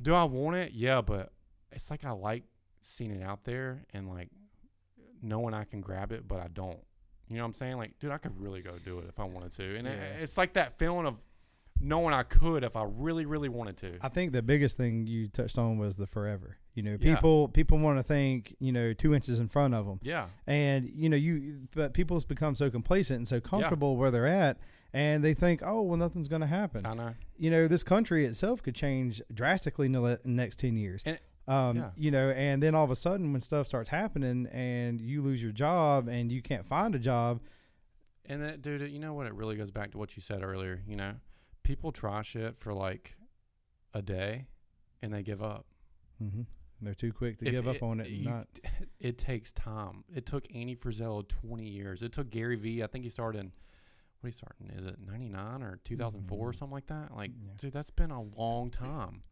do 0.00 0.14
I 0.14 0.24
want 0.24 0.56
it? 0.56 0.72
Yeah, 0.72 1.00
but 1.00 1.32
it's 1.72 1.90
like 1.90 2.04
I 2.04 2.10
like 2.10 2.44
seeing 2.82 3.10
it 3.10 3.22
out 3.22 3.44
there 3.44 3.84
and 3.94 4.08
like 4.08 4.28
knowing 5.22 5.54
I 5.54 5.64
can 5.64 5.80
grab 5.80 6.12
it, 6.12 6.26
but 6.26 6.40
I 6.40 6.48
don't. 6.48 6.78
You 7.28 7.36
know 7.36 7.44
what 7.44 7.48
I'm 7.48 7.54
saying? 7.54 7.76
Like, 7.78 7.98
dude, 7.98 8.10
I 8.10 8.18
could 8.18 8.38
really 8.40 8.60
go 8.60 8.72
do 8.84 8.98
it 8.98 9.06
if 9.08 9.18
I 9.18 9.24
wanted 9.24 9.52
to. 9.52 9.76
And 9.76 9.86
it, 9.86 9.98
it's 10.20 10.36
like 10.36 10.52
that 10.54 10.78
feeling 10.78 11.06
of 11.06 11.14
knowing 11.80 12.12
I 12.12 12.22
could 12.24 12.62
if 12.64 12.76
I 12.76 12.84
really, 12.84 13.24
really 13.24 13.48
wanted 13.48 13.76
to. 13.78 13.98
I 14.02 14.08
think 14.08 14.32
the 14.32 14.42
biggest 14.42 14.76
thing 14.76 15.06
you 15.06 15.28
touched 15.28 15.56
on 15.58 15.78
was 15.78 15.96
the 15.96 16.06
forever. 16.06 16.58
You 16.74 16.82
know, 16.82 16.96
Yeah. 17.00 17.14
people 17.16 17.48
people 17.48 17.78
want 17.78 17.98
to 17.98 18.02
think 18.02 18.56
you 18.58 18.72
know 18.72 18.92
two 18.92 19.14
inches 19.14 19.38
in 19.38 19.48
front 19.48 19.74
of 19.74 19.84
them, 19.86 20.00
yeah. 20.02 20.26
and 20.46 20.88
you 20.88 21.08
know 21.10 21.16
you 21.18 21.66
but 21.74 21.92
people's 21.92 22.24
become 22.24 22.54
so 22.54 22.70
complacent 22.70 23.18
and 23.18 23.28
so 23.28 23.40
comfortable 23.40 23.96
where 23.98 24.10
they're 24.10 24.26
at, 24.26 24.56
and 24.94 25.22
they 25.22 25.34
think, 25.34 25.60
oh 25.62 25.82
well, 25.82 25.98
nothing's 25.98 26.28
going 26.28 26.40
to 26.40 26.46
happen. 26.46 26.86
I 26.86 26.94
know. 26.94 27.14
you 27.36 27.50
know, 27.50 27.68
this 27.68 27.82
country 27.82 28.24
itself 28.24 28.62
could 28.62 28.74
change 28.74 29.20
drastically 29.34 29.84
in 29.86 29.92
the 29.92 30.18
next 30.24 30.58
10 30.60 30.76
years. 30.76 31.02
And- 31.04 31.18
um, 31.48 31.76
yeah. 31.76 31.90
You 31.96 32.10
know, 32.10 32.30
and 32.30 32.62
then 32.62 32.74
all 32.74 32.84
of 32.84 32.90
a 32.90 32.96
sudden 32.96 33.32
when 33.32 33.40
stuff 33.40 33.66
starts 33.66 33.88
happening 33.88 34.46
and 34.52 35.00
you 35.00 35.22
lose 35.22 35.42
your 35.42 35.52
job 35.52 36.08
and 36.08 36.30
you 36.30 36.40
can't 36.42 36.66
find 36.66 36.94
a 36.94 36.98
job, 36.98 37.40
And 38.24 38.42
that, 38.42 38.62
dude, 38.62 38.88
you 38.90 38.98
know 39.00 39.14
what? 39.14 39.26
It 39.26 39.34
really 39.34 39.56
goes 39.56 39.70
back 39.72 39.90
to 39.92 39.98
what 39.98 40.16
you 40.16 40.22
said 40.22 40.42
earlier. 40.44 40.82
You 40.86 40.96
know, 40.96 41.14
people 41.64 41.90
try 41.92 42.22
shit 42.22 42.56
for 42.56 42.72
like 42.72 43.16
a 43.94 44.00
day, 44.02 44.46
and 45.02 45.12
they 45.12 45.22
give 45.22 45.42
up. 45.42 45.66
mm-hmm. 46.22 46.42
they're 46.80 46.94
too 46.94 47.12
quick 47.12 47.38
to 47.38 47.46
If 47.46 47.52
give 47.52 47.68
up 47.68 47.82
on 47.82 48.00
it 48.00 48.06
and 48.08 48.16
you- 48.16 48.28
not. 48.30 48.46
It 49.00 49.18
takes 49.18 49.50
time. 49.52 50.04
It 50.14 50.26
took 50.26 50.46
Andy 50.54 50.76
Frisella 50.76 51.26
20 51.28 51.64
years. 51.68 52.02
It 52.04 52.12
took 52.12 52.30
Gary 52.30 52.54
Vee. 52.54 52.84
I 52.84 52.86
think 52.86 53.02
he 53.02 53.10
started 53.10 53.40
in 53.40 53.46
what 54.20 54.28
are 54.28 54.30
you 54.30 54.32
starting? 54.34 54.70
Is 54.78 54.86
it 54.86 55.00
99 55.04 55.62
or 55.64 55.80
2004 55.84 56.38
or 56.38 56.52
Mhm. 56.52 56.56
something 56.56 56.72
like 56.72 56.86
that? 56.86 57.12
Like, 57.16 57.32
Yeah. 57.36 57.50
dude, 57.56 57.72
that's 57.72 57.90
been 57.90 58.12
a 58.12 58.22
long 58.22 58.70
time. 58.70 59.24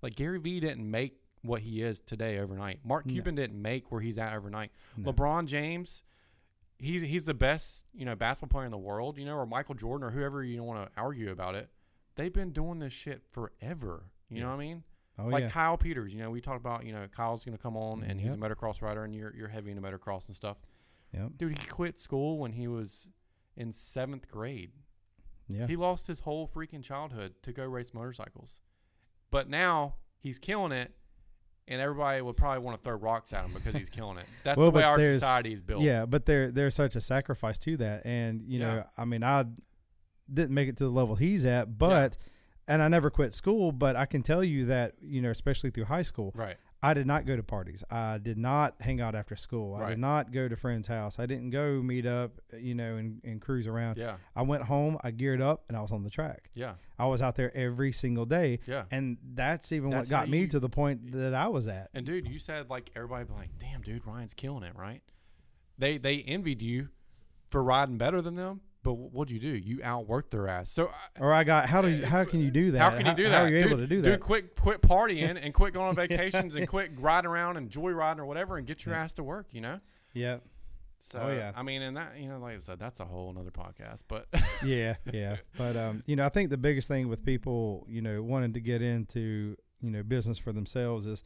Like 0.00 0.14
Gary 0.14 0.38
Vee 0.38 0.60
didn't 0.60 0.88
make 0.88 1.20
what 1.46 1.62
he 1.62 1.82
is 1.82 2.00
today 2.00 2.38
overnight. 2.38 2.80
Mark 2.84 3.06
No. 3.06 3.12
Cuban 3.12 3.34
didn't 3.34 3.60
make 3.60 3.90
where 3.90 4.00
he's 4.00 4.18
at 4.18 4.34
overnight. 4.34 4.72
No. 4.96 5.12
LeBron 5.12 5.46
James, 5.46 6.02
he's 6.78 7.02
he's 7.02 7.24
the 7.24 7.34
best, 7.34 7.84
you 7.94 8.04
know, 8.04 8.14
basketball 8.14 8.58
player 8.58 8.66
in 8.66 8.72
the 8.72 8.78
world, 8.78 9.18
you 9.18 9.24
know, 9.24 9.36
or 9.36 9.46
Michael 9.46 9.74
Jordan 9.74 10.06
or 10.06 10.10
whoever 10.10 10.42
you 10.42 10.62
want 10.62 10.84
to 10.84 11.00
argue 11.00 11.30
about 11.30 11.54
it. 11.54 11.70
They've 12.16 12.32
been 12.32 12.52
doing 12.52 12.78
this 12.78 12.92
shit 12.92 13.22
forever. 13.30 14.04
You 14.30 14.40
know 14.40 14.48
what 14.48 14.54
I 14.54 14.58
mean? 14.58 14.82
Oh 15.18 15.26
like 15.26 15.44
yeah. 15.44 15.50
Kyle 15.50 15.78
Peters, 15.78 16.12
you 16.12 16.18
know, 16.18 16.30
we 16.30 16.40
talked 16.40 16.60
about, 16.60 16.84
you 16.84 16.92
know, 16.92 17.06
Kyle's 17.10 17.44
going 17.44 17.56
to 17.56 17.62
come 17.62 17.76
on 17.76 18.02
and 18.02 18.20
he's 18.20 18.34
a 18.34 18.36
motocross 18.36 18.82
rider 18.82 19.04
and 19.04 19.14
you're 19.14 19.34
you're 19.34 19.48
heavy 19.48 19.70
into 19.70 19.82
motocross 19.82 20.26
and 20.26 20.36
stuff. 20.36 20.58
Yep. 21.12 21.30
Dude, 21.36 21.58
he 21.58 21.66
quit 21.68 21.98
school 21.98 22.38
when 22.38 22.52
he 22.52 22.68
was 22.68 23.06
in 23.56 23.72
7th 23.72 24.28
grade. 24.28 24.72
Yeah. 25.48 25.66
He 25.66 25.76
lost 25.76 26.06
his 26.06 26.20
whole 26.20 26.48
freaking 26.48 26.82
childhood 26.82 27.34
to 27.42 27.52
go 27.52 27.64
race 27.64 27.94
motorcycles. 27.94 28.60
But 29.30 29.48
now 29.48 29.94
he's 30.18 30.38
killing 30.38 30.72
it, 30.72 30.92
and 31.68 31.80
everybody 31.80 32.20
would 32.22 32.36
probably 32.36 32.62
want 32.64 32.76
to 32.78 32.82
throw 32.84 32.96
rocks 32.96 33.32
at 33.32 33.44
him 33.44 33.52
because 33.52 33.74
he's 33.74 33.90
killing 33.90 34.18
it. 34.18 34.26
That's 34.44 34.56
Well, 34.56 34.70
the 34.70 34.76
way 34.78 34.82
our 34.84 34.98
society 34.98 35.52
is 35.52 35.62
built. 35.62 35.82
Yeah, 35.82 36.06
but 36.06 36.26
there 36.26 36.50
there's 36.50 36.74
such 36.74 36.96
a 36.96 37.00
sacrifice 37.00 37.58
to 37.60 37.76
that, 37.78 38.02
and 38.06 38.42
you 38.46 38.60
Yeah. 38.60 38.66
know, 38.74 38.84
I 38.96 39.04
mean, 39.04 39.22
I 39.24 39.44
didn't 40.32 40.54
make 40.54 40.68
it 40.68 40.76
to 40.78 40.84
the 40.84 40.90
level 40.90 41.14
he's 41.16 41.44
at, 41.46 41.78
but 41.78 42.16
and 42.68 42.82
I 42.82 42.88
never 42.88 43.10
quit 43.10 43.32
school, 43.32 43.70
but 43.72 43.94
I 43.96 44.06
can 44.06 44.22
tell 44.22 44.42
you 44.42 44.66
that 44.66 44.94
you 45.00 45.20
know, 45.22 45.30
especially 45.30 45.70
through 45.70 45.84
high 45.84 46.02
school, 46.02 46.32
Right. 46.34 46.56
I 46.82 46.94
did 46.94 47.06
not 47.06 47.26
go 47.26 47.34
to 47.36 47.42
parties. 47.42 47.82
I 47.90 48.18
did 48.18 48.36
not 48.38 48.74
hang 48.80 49.00
out 49.00 49.14
after 49.14 49.34
school. 49.34 49.74
I 49.74 49.88
did 49.90 49.98
not 49.98 50.30
go 50.30 50.46
to 50.46 50.56
friends' 50.56 50.86
house. 50.86 51.18
I 51.18 51.26
didn't 51.26 51.50
go 51.50 51.82
meet 51.82 52.06
up, 52.06 52.38
you 52.56 52.74
know, 52.74 52.96
and, 52.96 53.20
and 53.24 53.40
cruise 53.40 53.66
around. 53.66 53.96
Yeah. 53.96 54.16
I 54.36 54.42
went 54.42 54.62
home, 54.64 54.98
I 55.02 55.10
geared 55.10 55.40
up, 55.40 55.64
and 55.68 55.76
I 55.76 55.80
was 55.82 55.90
on 55.90 56.04
the 56.04 56.10
track. 56.10 56.50
Yeah. 56.54 56.74
I 56.98 57.06
was 57.06 57.22
out 57.22 57.34
there 57.34 57.54
every 57.56 57.92
single 57.92 58.26
day, 58.26 58.60
Yeah. 58.66 58.84
and 58.90 59.16
that's 59.34 59.72
even 59.72 59.90
That's 59.90 60.06
what 60.08 60.10
got 60.10 60.28
me 60.28 60.40
you- 60.42 60.48
to 60.48 60.60
the 60.60 60.68
point 60.68 61.12
that 61.12 61.34
I 61.34 61.48
was 61.48 61.66
at. 61.66 61.88
And 61.94 62.04
dude, 62.06 62.28
you 62.28 62.38
said 62.38 62.68
like 62.70 62.90
everybody 62.94 63.24
be 63.24 63.32
like, 63.32 63.50
"Damn, 63.58 63.80
dude, 63.82 64.06
Ryan's 64.06 64.34
killing 64.34 64.62
it," 64.62 64.76
right? 64.76 65.02
They 65.78 65.98
they 65.98 66.18
envied 66.22 66.62
you 66.62 66.90
for 67.50 67.62
riding 67.62 67.96
better 67.98 68.20
than 68.22 68.34
them, 68.36 68.60
but 68.86 68.94
what'd 68.94 69.32
you 69.32 69.40
do? 69.40 69.48
You 69.48 69.78
outworked 69.78 70.30
their 70.30 70.46
ass. 70.46 70.70
So 70.70 70.90
Or 71.18 71.32
I 71.32 71.42
got 71.42 71.68
how 71.68 71.82
do 71.82 71.88
you, 71.88 72.06
how 72.06 72.24
can 72.24 72.38
you 72.40 72.52
do 72.52 72.70
that? 72.70 72.78
How 72.78 72.96
can 72.96 73.04
you 73.04 73.14
do 73.14 73.24
that? 73.24 73.32
How 73.32 73.42
are 73.42 73.48
you 73.48 73.58
dude, 73.62 73.66
able 73.66 73.78
to 73.78 73.86
do 73.88 73.96
Dude, 73.96 74.04
that? 74.04 74.20
quit 74.20 74.54
quit 74.54 74.80
partying 74.80 75.36
and 75.42 75.52
quit 75.52 75.74
going 75.74 75.88
on 75.88 75.94
vacations 76.06 76.54
and 76.54 76.68
quit 76.68 76.92
riding 76.96 77.28
around 77.28 77.56
and 77.56 77.68
joyriding 77.68 78.18
or 78.20 78.26
whatever 78.26 78.58
and 78.58 78.66
get 78.66 78.86
your 78.86 78.94
ass 78.94 79.12
to 79.14 79.24
work. 79.24 79.46
You 79.50 79.60
know. 79.60 79.80
Yeah, 80.14 80.36
So 81.00 81.18
Oh, 81.20 81.32
yeah. 81.32 81.50
I 81.56 81.62
mean, 81.64 81.82
and 81.82 81.96
that 81.96 82.12
you 82.16 82.28
know, 82.28 82.38
like 82.38 82.54
I 82.54 82.58
said, 82.58 82.78
that's 82.78 83.00
a 83.00 83.04
whole 83.04 83.28
another 83.30 83.50
podcast. 83.50 84.02
But 84.06 84.28
yeah, 84.64 84.94
yeah. 85.12 85.36
But 85.58 85.76
um, 85.76 86.04
you 86.06 86.14
know, 86.14 86.24
I 86.24 86.28
think 86.28 86.50
the 86.50 86.56
biggest 86.56 86.86
thing 86.86 87.08
with 87.08 87.24
people, 87.24 87.86
you 87.88 88.02
know, 88.02 88.22
wanting 88.22 88.52
to 88.52 88.60
get 88.60 88.82
into 88.82 89.56
you 89.80 89.90
know 89.90 90.04
business 90.04 90.38
for 90.38 90.52
themselves 90.52 91.06
is 91.06 91.24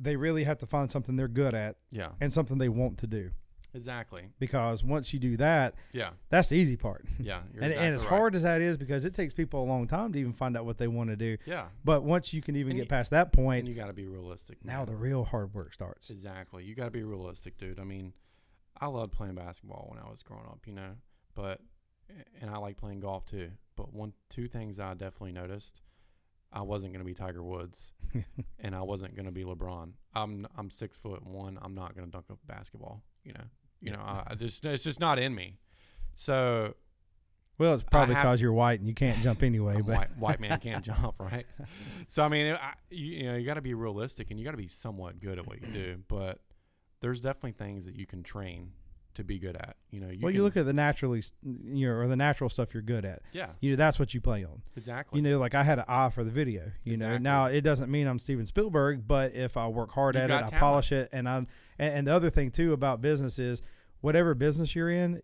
they 0.00 0.14
really 0.14 0.44
have 0.44 0.58
to 0.58 0.66
find 0.66 0.88
something 0.90 1.16
they're 1.16 1.26
good 1.28 1.54
at 1.54 1.76
yeah, 1.90 2.10
and 2.20 2.32
something 2.32 2.58
they 2.58 2.68
want 2.68 2.98
to 2.98 3.08
do. 3.08 3.30
Exactly. 3.74 4.28
Because 4.38 4.82
once 4.84 5.12
you 5.12 5.18
do 5.18 5.36
that, 5.38 5.74
Yeah, 5.92 6.10
that's 6.30 6.48
the 6.48 6.56
easy 6.56 6.76
part. 6.76 7.04
yeah. 7.18 7.40
And, 7.54 7.64
exactly 7.64 7.76
and 7.86 7.94
as 7.94 8.00
right. 8.02 8.08
hard 8.10 8.34
as 8.34 8.42
that 8.42 8.60
is, 8.60 8.76
because 8.78 9.04
it 9.04 9.14
takes 9.14 9.34
people 9.34 9.62
a 9.62 9.66
long 9.66 9.86
time 9.86 10.12
to 10.12 10.18
even 10.18 10.32
find 10.32 10.56
out 10.56 10.64
what 10.64 10.78
they 10.78 10.88
want 10.88 11.10
to 11.10 11.16
do. 11.16 11.36
Yeah, 11.46 11.66
But 11.84 12.02
once 12.04 12.32
you 12.32 12.40
can 12.42 12.56
even 12.56 12.70
And 12.72 12.78
get 12.78 12.84
you- 12.84 12.88
past 12.88 13.10
that 13.10 13.32
point, 13.32 13.66
you 13.66 13.74
got 13.74 13.86
to 13.88 13.92
be 13.92 14.06
realistic. 14.06 14.64
now 14.64 14.78
man. 14.78 14.86
the 14.86 14.96
real 14.96 15.24
hard 15.24 15.52
work 15.54 15.74
starts. 15.74 16.10
Exactly. 16.10 16.64
You 16.64 16.74
got 16.74 16.84
to 16.86 16.90
be 16.90 17.02
realistic, 17.02 17.56
dude. 17.58 17.78
I 17.80 17.84
mean, 17.84 18.12
I 18.80 18.86
loved 18.86 19.12
playing 19.12 19.34
basketball 19.36 19.86
when 19.90 19.98
I 20.04 20.08
was 20.10 20.22
growing 20.22 20.46
up, 20.46 20.60
you 20.66 20.72
know, 20.72 20.96
but 21.34 21.60
and 22.40 22.50
I 22.50 22.58
like 22.58 22.76
playing 22.76 23.00
golf 23.00 23.24
too. 23.24 23.50
But 23.76 23.92
one 23.92 24.12
two 24.28 24.46
things 24.48 24.78
I 24.78 24.94
definitely 24.94 25.32
noticed, 25.32 25.80
I 26.52 26.62
wasn't 26.62 26.92
going 26.92 27.00
to 27.04 27.06
be 27.06 27.14
Tiger 27.14 27.42
Woods 27.42 27.92
and 28.60 28.74
I 28.74 28.82
wasn't 28.82 29.14
going 29.16 29.26
to 29.26 29.32
be 29.32 29.42
LeBron. 29.44 29.92
I'm 30.14 30.46
I'm 30.56 30.70
6 30.70 30.96
foot 30.98 31.24
1. 31.26 31.58
I'm 31.62 31.74
not 31.74 31.94
going 31.96 32.06
to 32.06 32.10
dunk 32.12 32.26
a 32.30 32.36
basketball, 32.46 33.02
you 33.24 33.32
know. 33.32 33.44
You 33.84 33.92
know, 33.92 34.00
I, 34.00 34.34
just 34.34 34.64
it's 34.64 34.82
just 34.82 34.98
not 34.98 35.18
in 35.18 35.34
me. 35.34 35.58
So, 36.14 36.74
Well, 37.58 37.74
it's 37.74 37.82
probably 37.82 38.14
because 38.14 38.40
you're 38.40 38.52
white 38.52 38.78
and 38.80 38.88
you 38.88 38.94
can't 38.94 39.20
jump 39.20 39.42
anyway. 39.42 39.74
But 39.76 39.96
white, 39.96 40.16
white 40.18 40.40
man 40.40 40.58
can't 40.58 40.82
jump, 40.90 41.16
right? 41.18 41.46
So 42.08 42.24
I 42.24 42.28
mean, 42.28 42.54
I, 42.54 42.72
you, 42.90 43.06
you 43.06 43.22
know, 43.24 43.36
you 43.36 43.44
got 43.44 43.54
to 43.54 43.62
be 43.62 43.74
realistic 43.74 44.30
and 44.30 44.38
you 44.40 44.44
got 44.44 44.52
to 44.52 44.56
be 44.56 44.68
somewhat 44.68 45.20
good 45.20 45.38
at 45.38 45.46
what 45.46 45.60
you 45.60 45.68
do. 45.68 45.98
But 46.08 46.40
there's 47.00 47.20
definitely 47.20 47.52
things 47.52 47.84
that 47.84 47.94
you 47.94 48.06
can 48.06 48.22
train 48.22 48.70
to 49.14 49.24
be 49.24 49.38
good 49.38 49.56
at. 49.56 49.76
You 49.90 50.00
know, 50.00 50.08
you 50.08 50.18
well, 50.22 50.30
can, 50.30 50.36
you 50.38 50.42
look 50.42 50.56
at 50.56 50.66
the 50.66 50.72
naturally, 50.72 51.22
you 51.42 51.88
know, 51.88 51.94
or 51.94 52.06
the 52.08 52.16
natural 52.16 52.50
stuff 52.50 52.74
you're 52.74 52.82
good 52.82 53.04
at. 53.04 53.22
yeah, 53.32 53.50
You 53.60 53.70
know, 53.70 53.76
that's 53.76 53.98
what 53.98 54.12
you 54.14 54.20
play 54.20 54.44
on. 54.44 54.62
exactly. 54.76 55.20
You 55.20 55.28
know, 55.28 55.38
like 55.38 55.54
I 55.54 55.62
had 55.62 55.78
an 55.78 55.84
eye 55.88 56.10
for 56.10 56.24
the 56.24 56.30
video. 56.30 56.72
You 56.84 56.96
know, 56.96 57.18
now 57.18 57.46
it 57.46 57.60
doesn't 57.62 57.90
mean 57.90 58.06
I'm 58.06 58.18
Steven 58.18 58.46
Spielberg, 58.46 59.06
but 59.06 59.34
if 59.34 59.56
I 59.56 59.68
work 59.68 59.92
hard 59.92 60.14
You 60.16 60.22
at 60.22 60.30
it, 60.30 60.34
I 60.54 60.58
polish 60.58 60.92
it, 60.92 61.08
and 61.12 61.28
I 61.28 61.36
and, 61.36 61.48
and 61.78 62.06
the 62.06 62.12
other 62.14 62.30
thing 62.30 62.50
too 62.50 62.72
about 62.72 63.00
business 63.00 63.38
is 63.38 63.62
whatever 64.00 64.34
business 64.34 64.74
you're 64.74 64.90
in, 64.90 65.22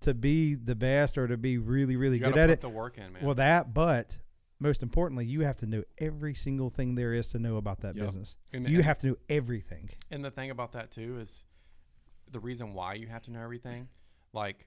to 0.00 0.14
be 0.14 0.54
the 0.54 0.74
best 0.74 1.18
or 1.18 1.26
to 1.26 1.36
be 1.36 1.58
really 1.58 1.96
really 1.96 2.18
you 2.18 2.24
good 2.24 2.38
at 2.38 2.50
it. 2.50 2.60
the 2.60 2.68
work 2.68 2.96
in, 2.98 3.12
man. 3.12 3.22
Well, 3.24 3.34
that, 3.36 3.74
but 3.74 4.18
most 4.62 4.82
importantly, 4.82 5.24
you 5.24 5.40
have 5.40 5.56
to 5.58 5.66
know 5.66 5.82
every 5.98 6.34
single 6.34 6.68
thing 6.70 6.94
there 6.94 7.14
is 7.14 7.28
to 7.28 7.38
know 7.38 7.56
about 7.56 7.80
that 7.80 7.96
Yep. 7.96 8.04
business. 8.04 8.36
and, 8.52 8.68
You 8.68 8.82
have 8.82 8.98
to 9.00 9.06
know 9.08 9.16
everything. 9.30 9.88
And 10.10 10.22
the 10.24 10.30
thing 10.30 10.50
about 10.50 10.72
that 10.72 10.90
too 10.90 11.18
is 11.18 11.44
the 12.30 12.40
reason 12.40 12.72
why 12.74 12.94
you 12.94 13.06
have 13.08 13.22
to 13.22 13.30
know 13.30 13.40
everything. 13.42 13.88
Like, 14.32 14.66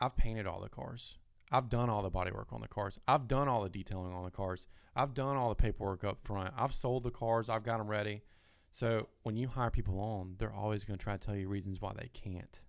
I've 0.00 0.16
painted 0.16 0.46
all 0.46 0.60
the 0.60 0.68
cars. 0.68 1.16
I've 1.50 1.68
done 1.68 1.88
all 1.88 2.02
the 2.02 2.10
body 2.10 2.30
work 2.30 2.48
on 2.52 2.60
the 2.60 2.68
cars. 2.68 2.98
I've 3.08 3.26
done 3.26 3.48
all 3.48 3.62
the 3.62 3.70
detailing 3.70 4.12
on 4.12 4.24
the 4.24 4.30
cars. 4.30 4.66
I've 4.94 5.14
done 5.14 5.36
all 5.36 5.48
the 5.48 5.54
paperwork 5.54 6.04
up 6.04 6.18
front. 6.22 6.52
I've 6.56 6.74
sold 6.74 7.04
the 7.04 7.10
cars. 7.10 7.48
I've 7.48 7.64
got 7.64 7.78
them 7.78 7.88
ready. 7.88 8.22
So 8.70 9.08
when 9.22 9.36
you 9.36 9.48
hire 9.48 9.70
people 9.70 9.98
on, 9.98 10.34
they're 10.38 10.52
always 10.52 10.84
going 10.84 10.98
to 10.98 11.02
try 11.02 11.14
to 11.16 11.18
tell 11.18 11.34
you 11.34 11.48
reasons 11.48 11.80
why 11.80 11.92
they 11.96 12.08
can't. 12.12 12.60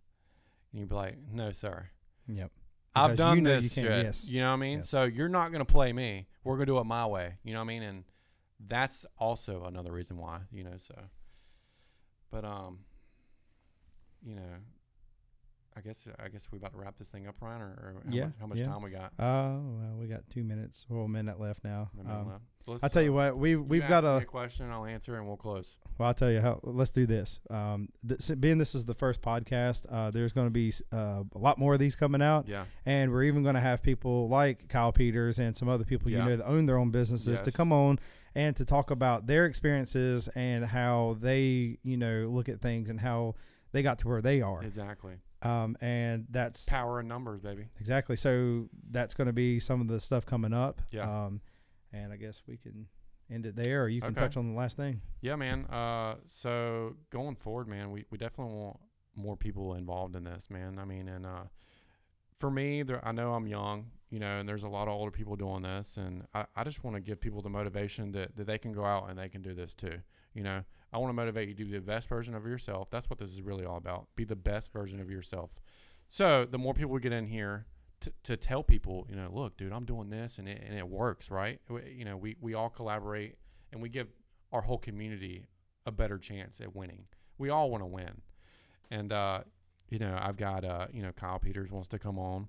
And 0.72 0.80
you'd 0.80 0.88
be 0.90 0.96
like, 0.96 1.18
"No, 1.30 1.52
sir. 1.52 1.90
Yep. 2.28 2.52
I've 2.96 3.18
done 3.18 3.38
you 3.38 3.42
know 3.42 3.56
you 3.56 3.62
this 3.62 3.74
can't- 3.76 3.88
shit. 3.88 4.06
yes. 4.06 4.30
You 4.30 4.40
know 4.42 4.48
what 4.48 4.54
I 4.54 4.58
mean? 4.58 4.78
Yes. 4.80 4.90
So 4.90 5.04
you're 5.04 5.28
not 5.30 5.52
going 5.52 5.66
to 5.66 5.72
play 5.72 5.92
me. 5.92 6.28
We're 6.44 6.56
going 6.56 6.68
to 6.68 6.74
do 6.74 6.78
it 6.80 6.86
my 6.86 7.06
way. 7.06 7.34
You 7.44 7.54
know 7.54 7.60
what 7.60 7.66
I 7.66 7.68
mean? 7.68 7.84
And 7.84 8.04
that's 8.66 9.06
also 9.18 9.64
another 9.66 9.92
reason 9.92 10.18
why, 10.18 10.40
you 10.52 10.64
know, 10.64 10.78
so 10.78 10.96
but 12.32 12.46
um 12.46 12.80
you 14.24 14.36
know, 14.36 14.42
I 15.78 15.82
guess 15.82 16.00
I 16.24 16.28
guess 16.28 16.48
we 16.52 16.58
about 16.58 16.72
to 16.74 16.78
wrap 16.78 16.98
this 16.98 17.10
thing 17.10 17.28
up, 17.28 17.36
Ryan, 17.40 17.62
or, 17.62 17.66
or 17.68 17.94
how 18.06 18.12
Yeah, 18.14 18.26
much, 18.26 18.34
how 18.40 18.48
much 18.48 18.58
yeah. 18.58 18.66
time 18.66 18.82
we 18.82 18.90
got? 18.90 19.14
Oh 19.20 19.62
well, 19.78 19.96
we 20.00 20.08
got 20.08 20.30
two 20.30 20.44
minutes, 20.44 20.86
well, 20.90 21.04
a 21.06 21.08
minute 21.08 21.40
left 21.40 21.64
now. 21.64 21.90
Minute 21.96 22.12
Um, 22.12 22.28
left. 22.28 22.42
So 22.66 22.78
I'll 22.84 22.90
tell 22.90 23.02
you 23.04 23.12
uh, 23.14 23.28
what, 23.30 23.38
we've 23.38 23.64
we've 23.64 23.88
got 23.88 24.04
a 24.04 24.18
a 24.18 24.26
question, 24.26 24.70
I'll 24.72 24.86
answer, 24.86 25.16
and 25.16 25.26
we'll 25.26 25.38
close. 25.38 25.78
Well, 25.98 26.08
I'll 26.08 26.14
tell 26.14 26.32
you 26.32 26.42
how. 26.42 26.60
Let's 26.64 26.92
do 26.92 27.06
this. 27.06 27.40
Um, 27.50 27.90
th- 28.08 28.40
being 28.42 28.58
this 28.58 28.76
is 28.76 28.84
the 28.86 28.94
first 28.94 29.22
podcast, 29.22 29.86
uh, 29.90 30.12
there's 30.12 30.34
going 30.34 30.48
to 30.48 30.52
be 30.52 30.74
uh, 30.92 31.24
a 31.34 31.38
lot 31.38 31.58
more 31.58 31.74
of 31.74 31.80
these 31.80 31.96
coming 31.96 32.22
out, 32.22 32.48
Yeah, 32.48 32.66
and 32.86 33.12
we're 33.12 33.24
even 33.24 33.44
going 33.44 33.56
to 33.56 33.62
have 33.62 33.82
people 33.82 34.28
like 34.28 34.68
Kyle 34.68 34.92
Peters 34.92 35.40
and 35.40 35.56
some 35.56 35.70
other 35.70 35.86
people 35.86 36.12
Yeah. 36.12 36.24
you 36.26 36.30
know 36.32 36.38
that 36.38 36.46
own 36.46 36.66
their 36.66 36.78
own 36.78 36.90
businesses 36.92 37.40
to 37.42 37.52
come 37.52 37.72
on 37.72 38.00
and 38.36 38.56
to 38.58 38.66
talk 38.66 38.92
about 38.92 39.28
their 39.28 39.46
experiences 39.46 40.28
and 40.36 40.66
how 40.66 41.18
they, 41.22 41.78
you 41.84 41.96
know, 41.98 42.28
look 42.30 42.50
at 42.50 42.60
things 42.60 42.90
and 42.90 43.00
how 43.00 43.36
they 43.72 43.82
got 43.84 44.00
to 44.00 44.08
where 44.08 44.22
they 44.22 44.42
are. 44.42 44.64
exactly. 44.64 45.14
Um, 45.42 45.78
and 45.80 46.26
that's 46.30 46.66
Power 46.66 47.00
in 47.00 47.08
numbers, 47.08 47.40
baby. 47.42 47.68
exactly. 47.80 48.16
So 48.18 48.68
that's 48.92 49.14
going 49.14 49.28
to 49.28 49.34
be 49.34 49.60
some 49.60 49.80
of 49.80 49.88
the 49.88 50.00
stuff 50.00 50.26
coming 50.26 50.54
up. 50.54 50.82
Yeah. 50.92 51.26
Um, 51.26 51.42
and 51.94 52.12
I 52.12 52.18
guess 52.18 52.42
we 52.48 52.58
can 52.58 52.88
end 53.32 53.46
it 53.46 53.56
there, 53.56 53.84
or 53.84 53.88
you 53.90 54.02
can 54.02 54.12
Okay. 54.12 54.20
touch 54.22 54.36
on 54.38 54.52
the 54.52 54.58
last 54.58 54.76
thing. 54.76 55.02
Yeah, 55.22 55.36
man. 55.38 55.66
Uh, 55.68 56.16
so 56.28 56.96
going 57.10 57.36
forward, 57.36 57.68
man, 57.68 57.92
we, 57.92 58.06
we 58.10 58.18
definitely 58.18 58.56
want 58.56 58.80
more 59.16 59.38
people 59.38 59.76
involved 59.76 60.16
in 60.16 60.24
this, 60.26 60.50
man. 60.50 60.78
I 60.80 60.86
mean, 60.86 61.08
and 61.08 61.26
uh, 61.26 61.44
for 62.40 62.50
me, 62.52 62.84
there, 62.84 63.06
I 63.06 63.12
know 63.12 63.34
I'm 63.34 63.48
young, 63.48 63.92
you 64.10 64.20
know, 64.20 64.40
and 64.40 64.48
there's 64.50 64.64
a 64.64 64.68
lot 64.70 64.88
of 64.88 64.94
older 64.94 65.12
people 65.12 65.36
doing 65.36 65.62
this, 65.64 65.98
and 65.98 66.24
I, 66.34 66.46
I 66.56 66.64
just 66.64 66.84
want 66.84 66.96
to 66.96 67.02
give 67.02 67.20
people 67.22 67.42
the 67.42 67.50
motivation 67.50 68.12
that, 68.14 68.36
that 68.36 68.46
they 68.48 68.58
can 68.58 68.72
go 68.74 68.84
out 68.86 69.10
and 69.10 69.18
they 69.20 69.30
can 69.30 69.42
do 69.42 69.54
this 69.54 69.74
too. 69.74 70.00
You 70.34 70.44
know, 70.44 70.64
I 70.92 70.98
want 70.98 71.10
to 71.10 71.14
motivate 71.14 71.50
you 71.50 71.56
to 71.56 71.66
be 71.66 71.72
the 71.72 71.82
best 71.82 72.08
version 72.08 72.34
of 72.36 72.46
yourself. 72.46 72.90
That's 72.90 73.10
what 73.10 73.20
this 73.20 73.32
is 73.32 73.42
really 73.42 73.66
all 73.66 73.78
about. 73.78 74.08
Be 74.16 74.24
the 74.24 74.36
best 74.36 74.72
version 74.74 75.00
of 75.00 75.10
yourself. 75.10 75.52
So 76.08 76.46
the 76.50 76.58
more 76.58 76.74
people 76.74 76.92
we 76.92 77.00
get 77.00 77.14
in 77.14 77.28
here 77.28 77.66
to, 78.02 78.12
to 78.24 78.38
tell 78.38 78.64
people, 78.64 79.06
you 79.10 79.16
know, 79.16 79.30
look, 79.32 79.58
dude, 79.58 79.72
I'm 79.72 79.86
doing 79.86 80.10
this 80.10 80.38
and 80.40 80.48
it, 80.48 80.64
and 80.66 80.78
it 80.78 80.88
works, 80.88 81.30
right? 81.30 81.60
We- 81.70 81.94
You 81.98 82.06
know, 82.06 82.18
we, 82.18 82.36
we 82.42 82.54
all 82.54 82.70
collaborate 82.70 83.36
and 83.72 83.82
we 83.82 83.90
give 83.90 84.08
our 84.52 84.62
whole 84.62 84.80
community 84.80 85.46
a 85.86 85.92
better 85.92 86.18
chance 86.18 86.60
at 86.60 86.76
winning. 86.76 87.06
We 87.38 87.50
all 87.50 87.70
want 87.70 87.84
to 87.84 87.88
win. 87.88 88.22
And, 88.90 89.14
uh, 89.14 89.42
you 89.90 90.00
know, 90.00 90.18
I've 90.20 90.38
got, 90.38 90.66
uh, 90.66 90.88
you 90.92 91.04
know, 91.04 91.12
Kyle 91.12 91.38
Peters 91.40 91.72
wants 91.72 91.88
to 91.90 92.00
come 92.00 92.18
on 92.18 92.48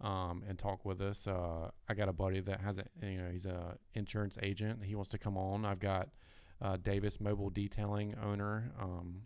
um, 0.00 0.42
and 0.48 0.58
talk 0.58 0.84
with 0.84 1.00
us. 1.00 1.26
Uh, 1.26 1.70
I 1.88 1.94
got 1.94 2.08
a 2.08 2.12
buddy 2.12 2.40
that 2.40 2.60
has 2.60 2.78
a, 2.78 2.84
you 3.04 3.18
know, 3.18 3.30
he's 3.30 3.46
a 3.46 3.76
insurance 3.94 4.38
agent. 4.42 4.84
He 4.84 4.94
wants 4.94 5.10
to 5.10 5.18
come 5.18 5.36
on. 5.36 5.64
I've 5.64 5.80
got 5.80 6.08
uh, 6.60 6.76
Davis 6.76 7.20
Mobile 7.20 7.50
Detailing 7.50 8.14
owner. 8.22 8.72
Um, 8.80 9.22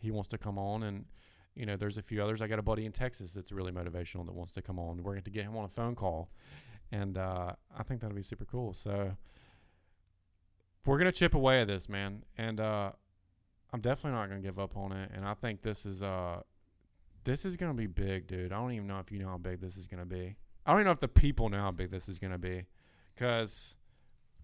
he 0.00 0.10
wants 0.10 0.28
to 0.30 0.38
come 0.38 0.58
on 0.58 0.82
and 0.82 1.04
you 1.56 1.64
know, 1.64 1.76
there's 1.76 1.96
a 1.96 2.02
few 2.02 2.22
others. 2.22 2.42
I 2.42 2.46
got 2.48 2.58
a 2.58 2.62
buddy 2.62 2.84
in 2.84 2.92
Texas 2.92 3.32
that's 3.32 3.50
really 3.50 3.72
motivational 3.72 4.26
that 4.26 4.34
wants 4.34 4.52
to 4.52 4.62
come 4.62 4.78
on. 4.78 5.02
We're 5.02 5.12
going 5.12 5.22
to 5.22 5.30
get 5.30 5.44
him 5.44 5.56
on 5.56 5.64
a 5.64 5.68
phone 5.68 5.94
call, 5.94 6.28
and 6.92 7.16
uh, 7.16 7.52
I 7.76 7.82
think 7.82 8.02
that'll 8.02 8.14
be 8.14 8.22
super 8.22 8.44
cool. 8.44 8.74
So 8.74 9.16
we're 10.84 10.98
gonna 10.98 11.12
chip 11.12 11.34
away 11.34 11.62
at 11.62 11.66
this, 11.66 11.88
man, 11.88 12.22
and 12.36 12.60
uh, 12.60 12.92
I'm 13.72 13.80
definitely 13.80 14.18
not 14.18 14.28
gonna 14.28 14.42
give 14.42 14.58
up 14.58 14.76
on 14.76 14.92
it. 14.92 15.10
And 15.14 15.24
I 15.24 15.32
think 15.32 15.62
this 15.62 15.86
is 15.86 16.02
uh, 16.02 16.42
this 17.24 17.46
is 17.46 17.56
gonna 17.56 17.74
be 17.74 17.86
big, 17.86 18.26
dude. 18.26 18.52
I 18.52 18.56
don't 18.56 18.72
even 18.72 18.86
know 18.86 18.98
if 18.98 19.10
you 19.10 19.18
know 19.18 19.28
how 19.28 19.38
big 19.38 19.60
this 19.60 19.78
is 19.78 19.86
gonna 19.86 20.06
be. 20.06 20.36
I 20.66 20.72
don't 20.72 20.80
even 20.80 20.86
know 20.86 20.92
if 20.92 21.00
the 21.00 21.08
people 21.08 21.48
know 21.48 21.60
how 21.60 21.70
big 21.70 21.90
this 21.90 22.06
is 22.08 22.18
gonna 22.18 22.38
be, 22.38 22.66
because 23.14 23.78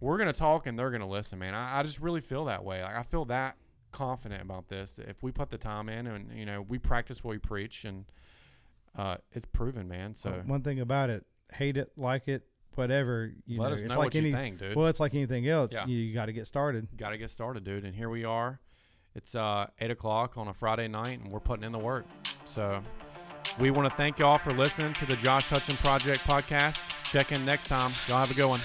we're 0.02 0.18
gonna 0.18 0.32
talk 0.32 0.66
and 0.66 0.78
they're 0.78 0.90
gonna 0.90 1.08
listen, 1.08 1.38
man. 1.38 1.54
I, 1.54 1.78
I 1.78 1.82
just 1.82 2.00
really 2.00 2.20
feel 2.20 2.46
that 2.46 2.64
way. 2.64 2.82
Like 2.82 2.96
I 2.96 3.02
feel 3.04 3.24
that 3.26 3.56
confident 3.92 4.42
about 4.42 4.68
this. 4.68 4.98
If 4.98 5.22
we 5.22 5.30
put 5.30 5.50
the 5.50 5.58
time 5.58 5.88
in 5.88 6.06
and 6.06 6.36
you 6.36 6.44
know 6.44 6.60
we 6.62 6.78
practice 6.78 7.22
what 7.22 7.30
we 7.30 7.38
preach, 7.38 7.84
and 7.84 8.04
uh, 8.98 9.18
it's 9.30 9.46
proven, 9.46 9.88
man. 9.88 10.14
So 10.14 10.30
Uh, 10.30 10.42
one 10.42 10.62
thing 10.62 10.80
about 10.80 11.08
it, 11.08 11.24
hate 11.52 11.76
it, 11.76 11.92
like 11.96 12.26
it, 12.26 12.42
whatever. 12.74 13.32
You 13.46 13.60
let 13.60 13.68
know, 13.68 13.74
us 13.74 13.80
it's 13.82 13.92
know 13.92 13.98
like 14.00 14.06
what 14.06 14.16
any. 14.16 14.28
you 14.30 14.34
think, 14.34 14.58
dude. 14.58 14.76
Well, 14.76 14.88
it's 14.88 15.00
like 15.00 15.14
anything 15.14 15.46
else. 15.48 15.72
Yeah. 15.72 15.86
You, 15.86 16.12
got 16.12 16.26
to 16.26 16.32
get 16.32 16.46
started. 16.46 16.88
Got 16.96 17.10
to 17.10 17.18
get 17.18 17.30
started, 17.30 17.64
dude. 17.64 17.84
And 17.84 17.94
here 17.94 18.10
we 18.10 18.24
are. 18.24 18.60
It's 19.14 19.34
uh, 19.34 19.66
8 19.78 19.90
o'clock 19.90 20.36
on 20.36 20.48
a 20.48 20.54
Friday 20.54 20.88
night, 20.88 21.20
and 21.20 21.30
we're 21.30 21.40
putting 21.40 21.64
in 21.64 21.72
the 21.72 21.78
work. 21.78 22.06
So 22.44 22.82
we 23.58 23.70
want 23.70 23.88
to 23.88 23.94
thank 23.94 24.18
y'all 24.18 24.38
for 24.38 24.52
listening 24.52 24.94
to 24.94 25.06
the 25.06 25.16
Josh 25.16 25.48
Hudson 25.48 25.76
Project 25.76 26.22
podcast. 26.22 26.82
Check 27.04 27.30
in 27.30 27.44
next 27.44 27.68
time. 27.68 27.90
Y'all 28.08 28.18
have 28.18 28.30
a 28.30 28.34
good 28.34 28.48
one. 28.48 28.60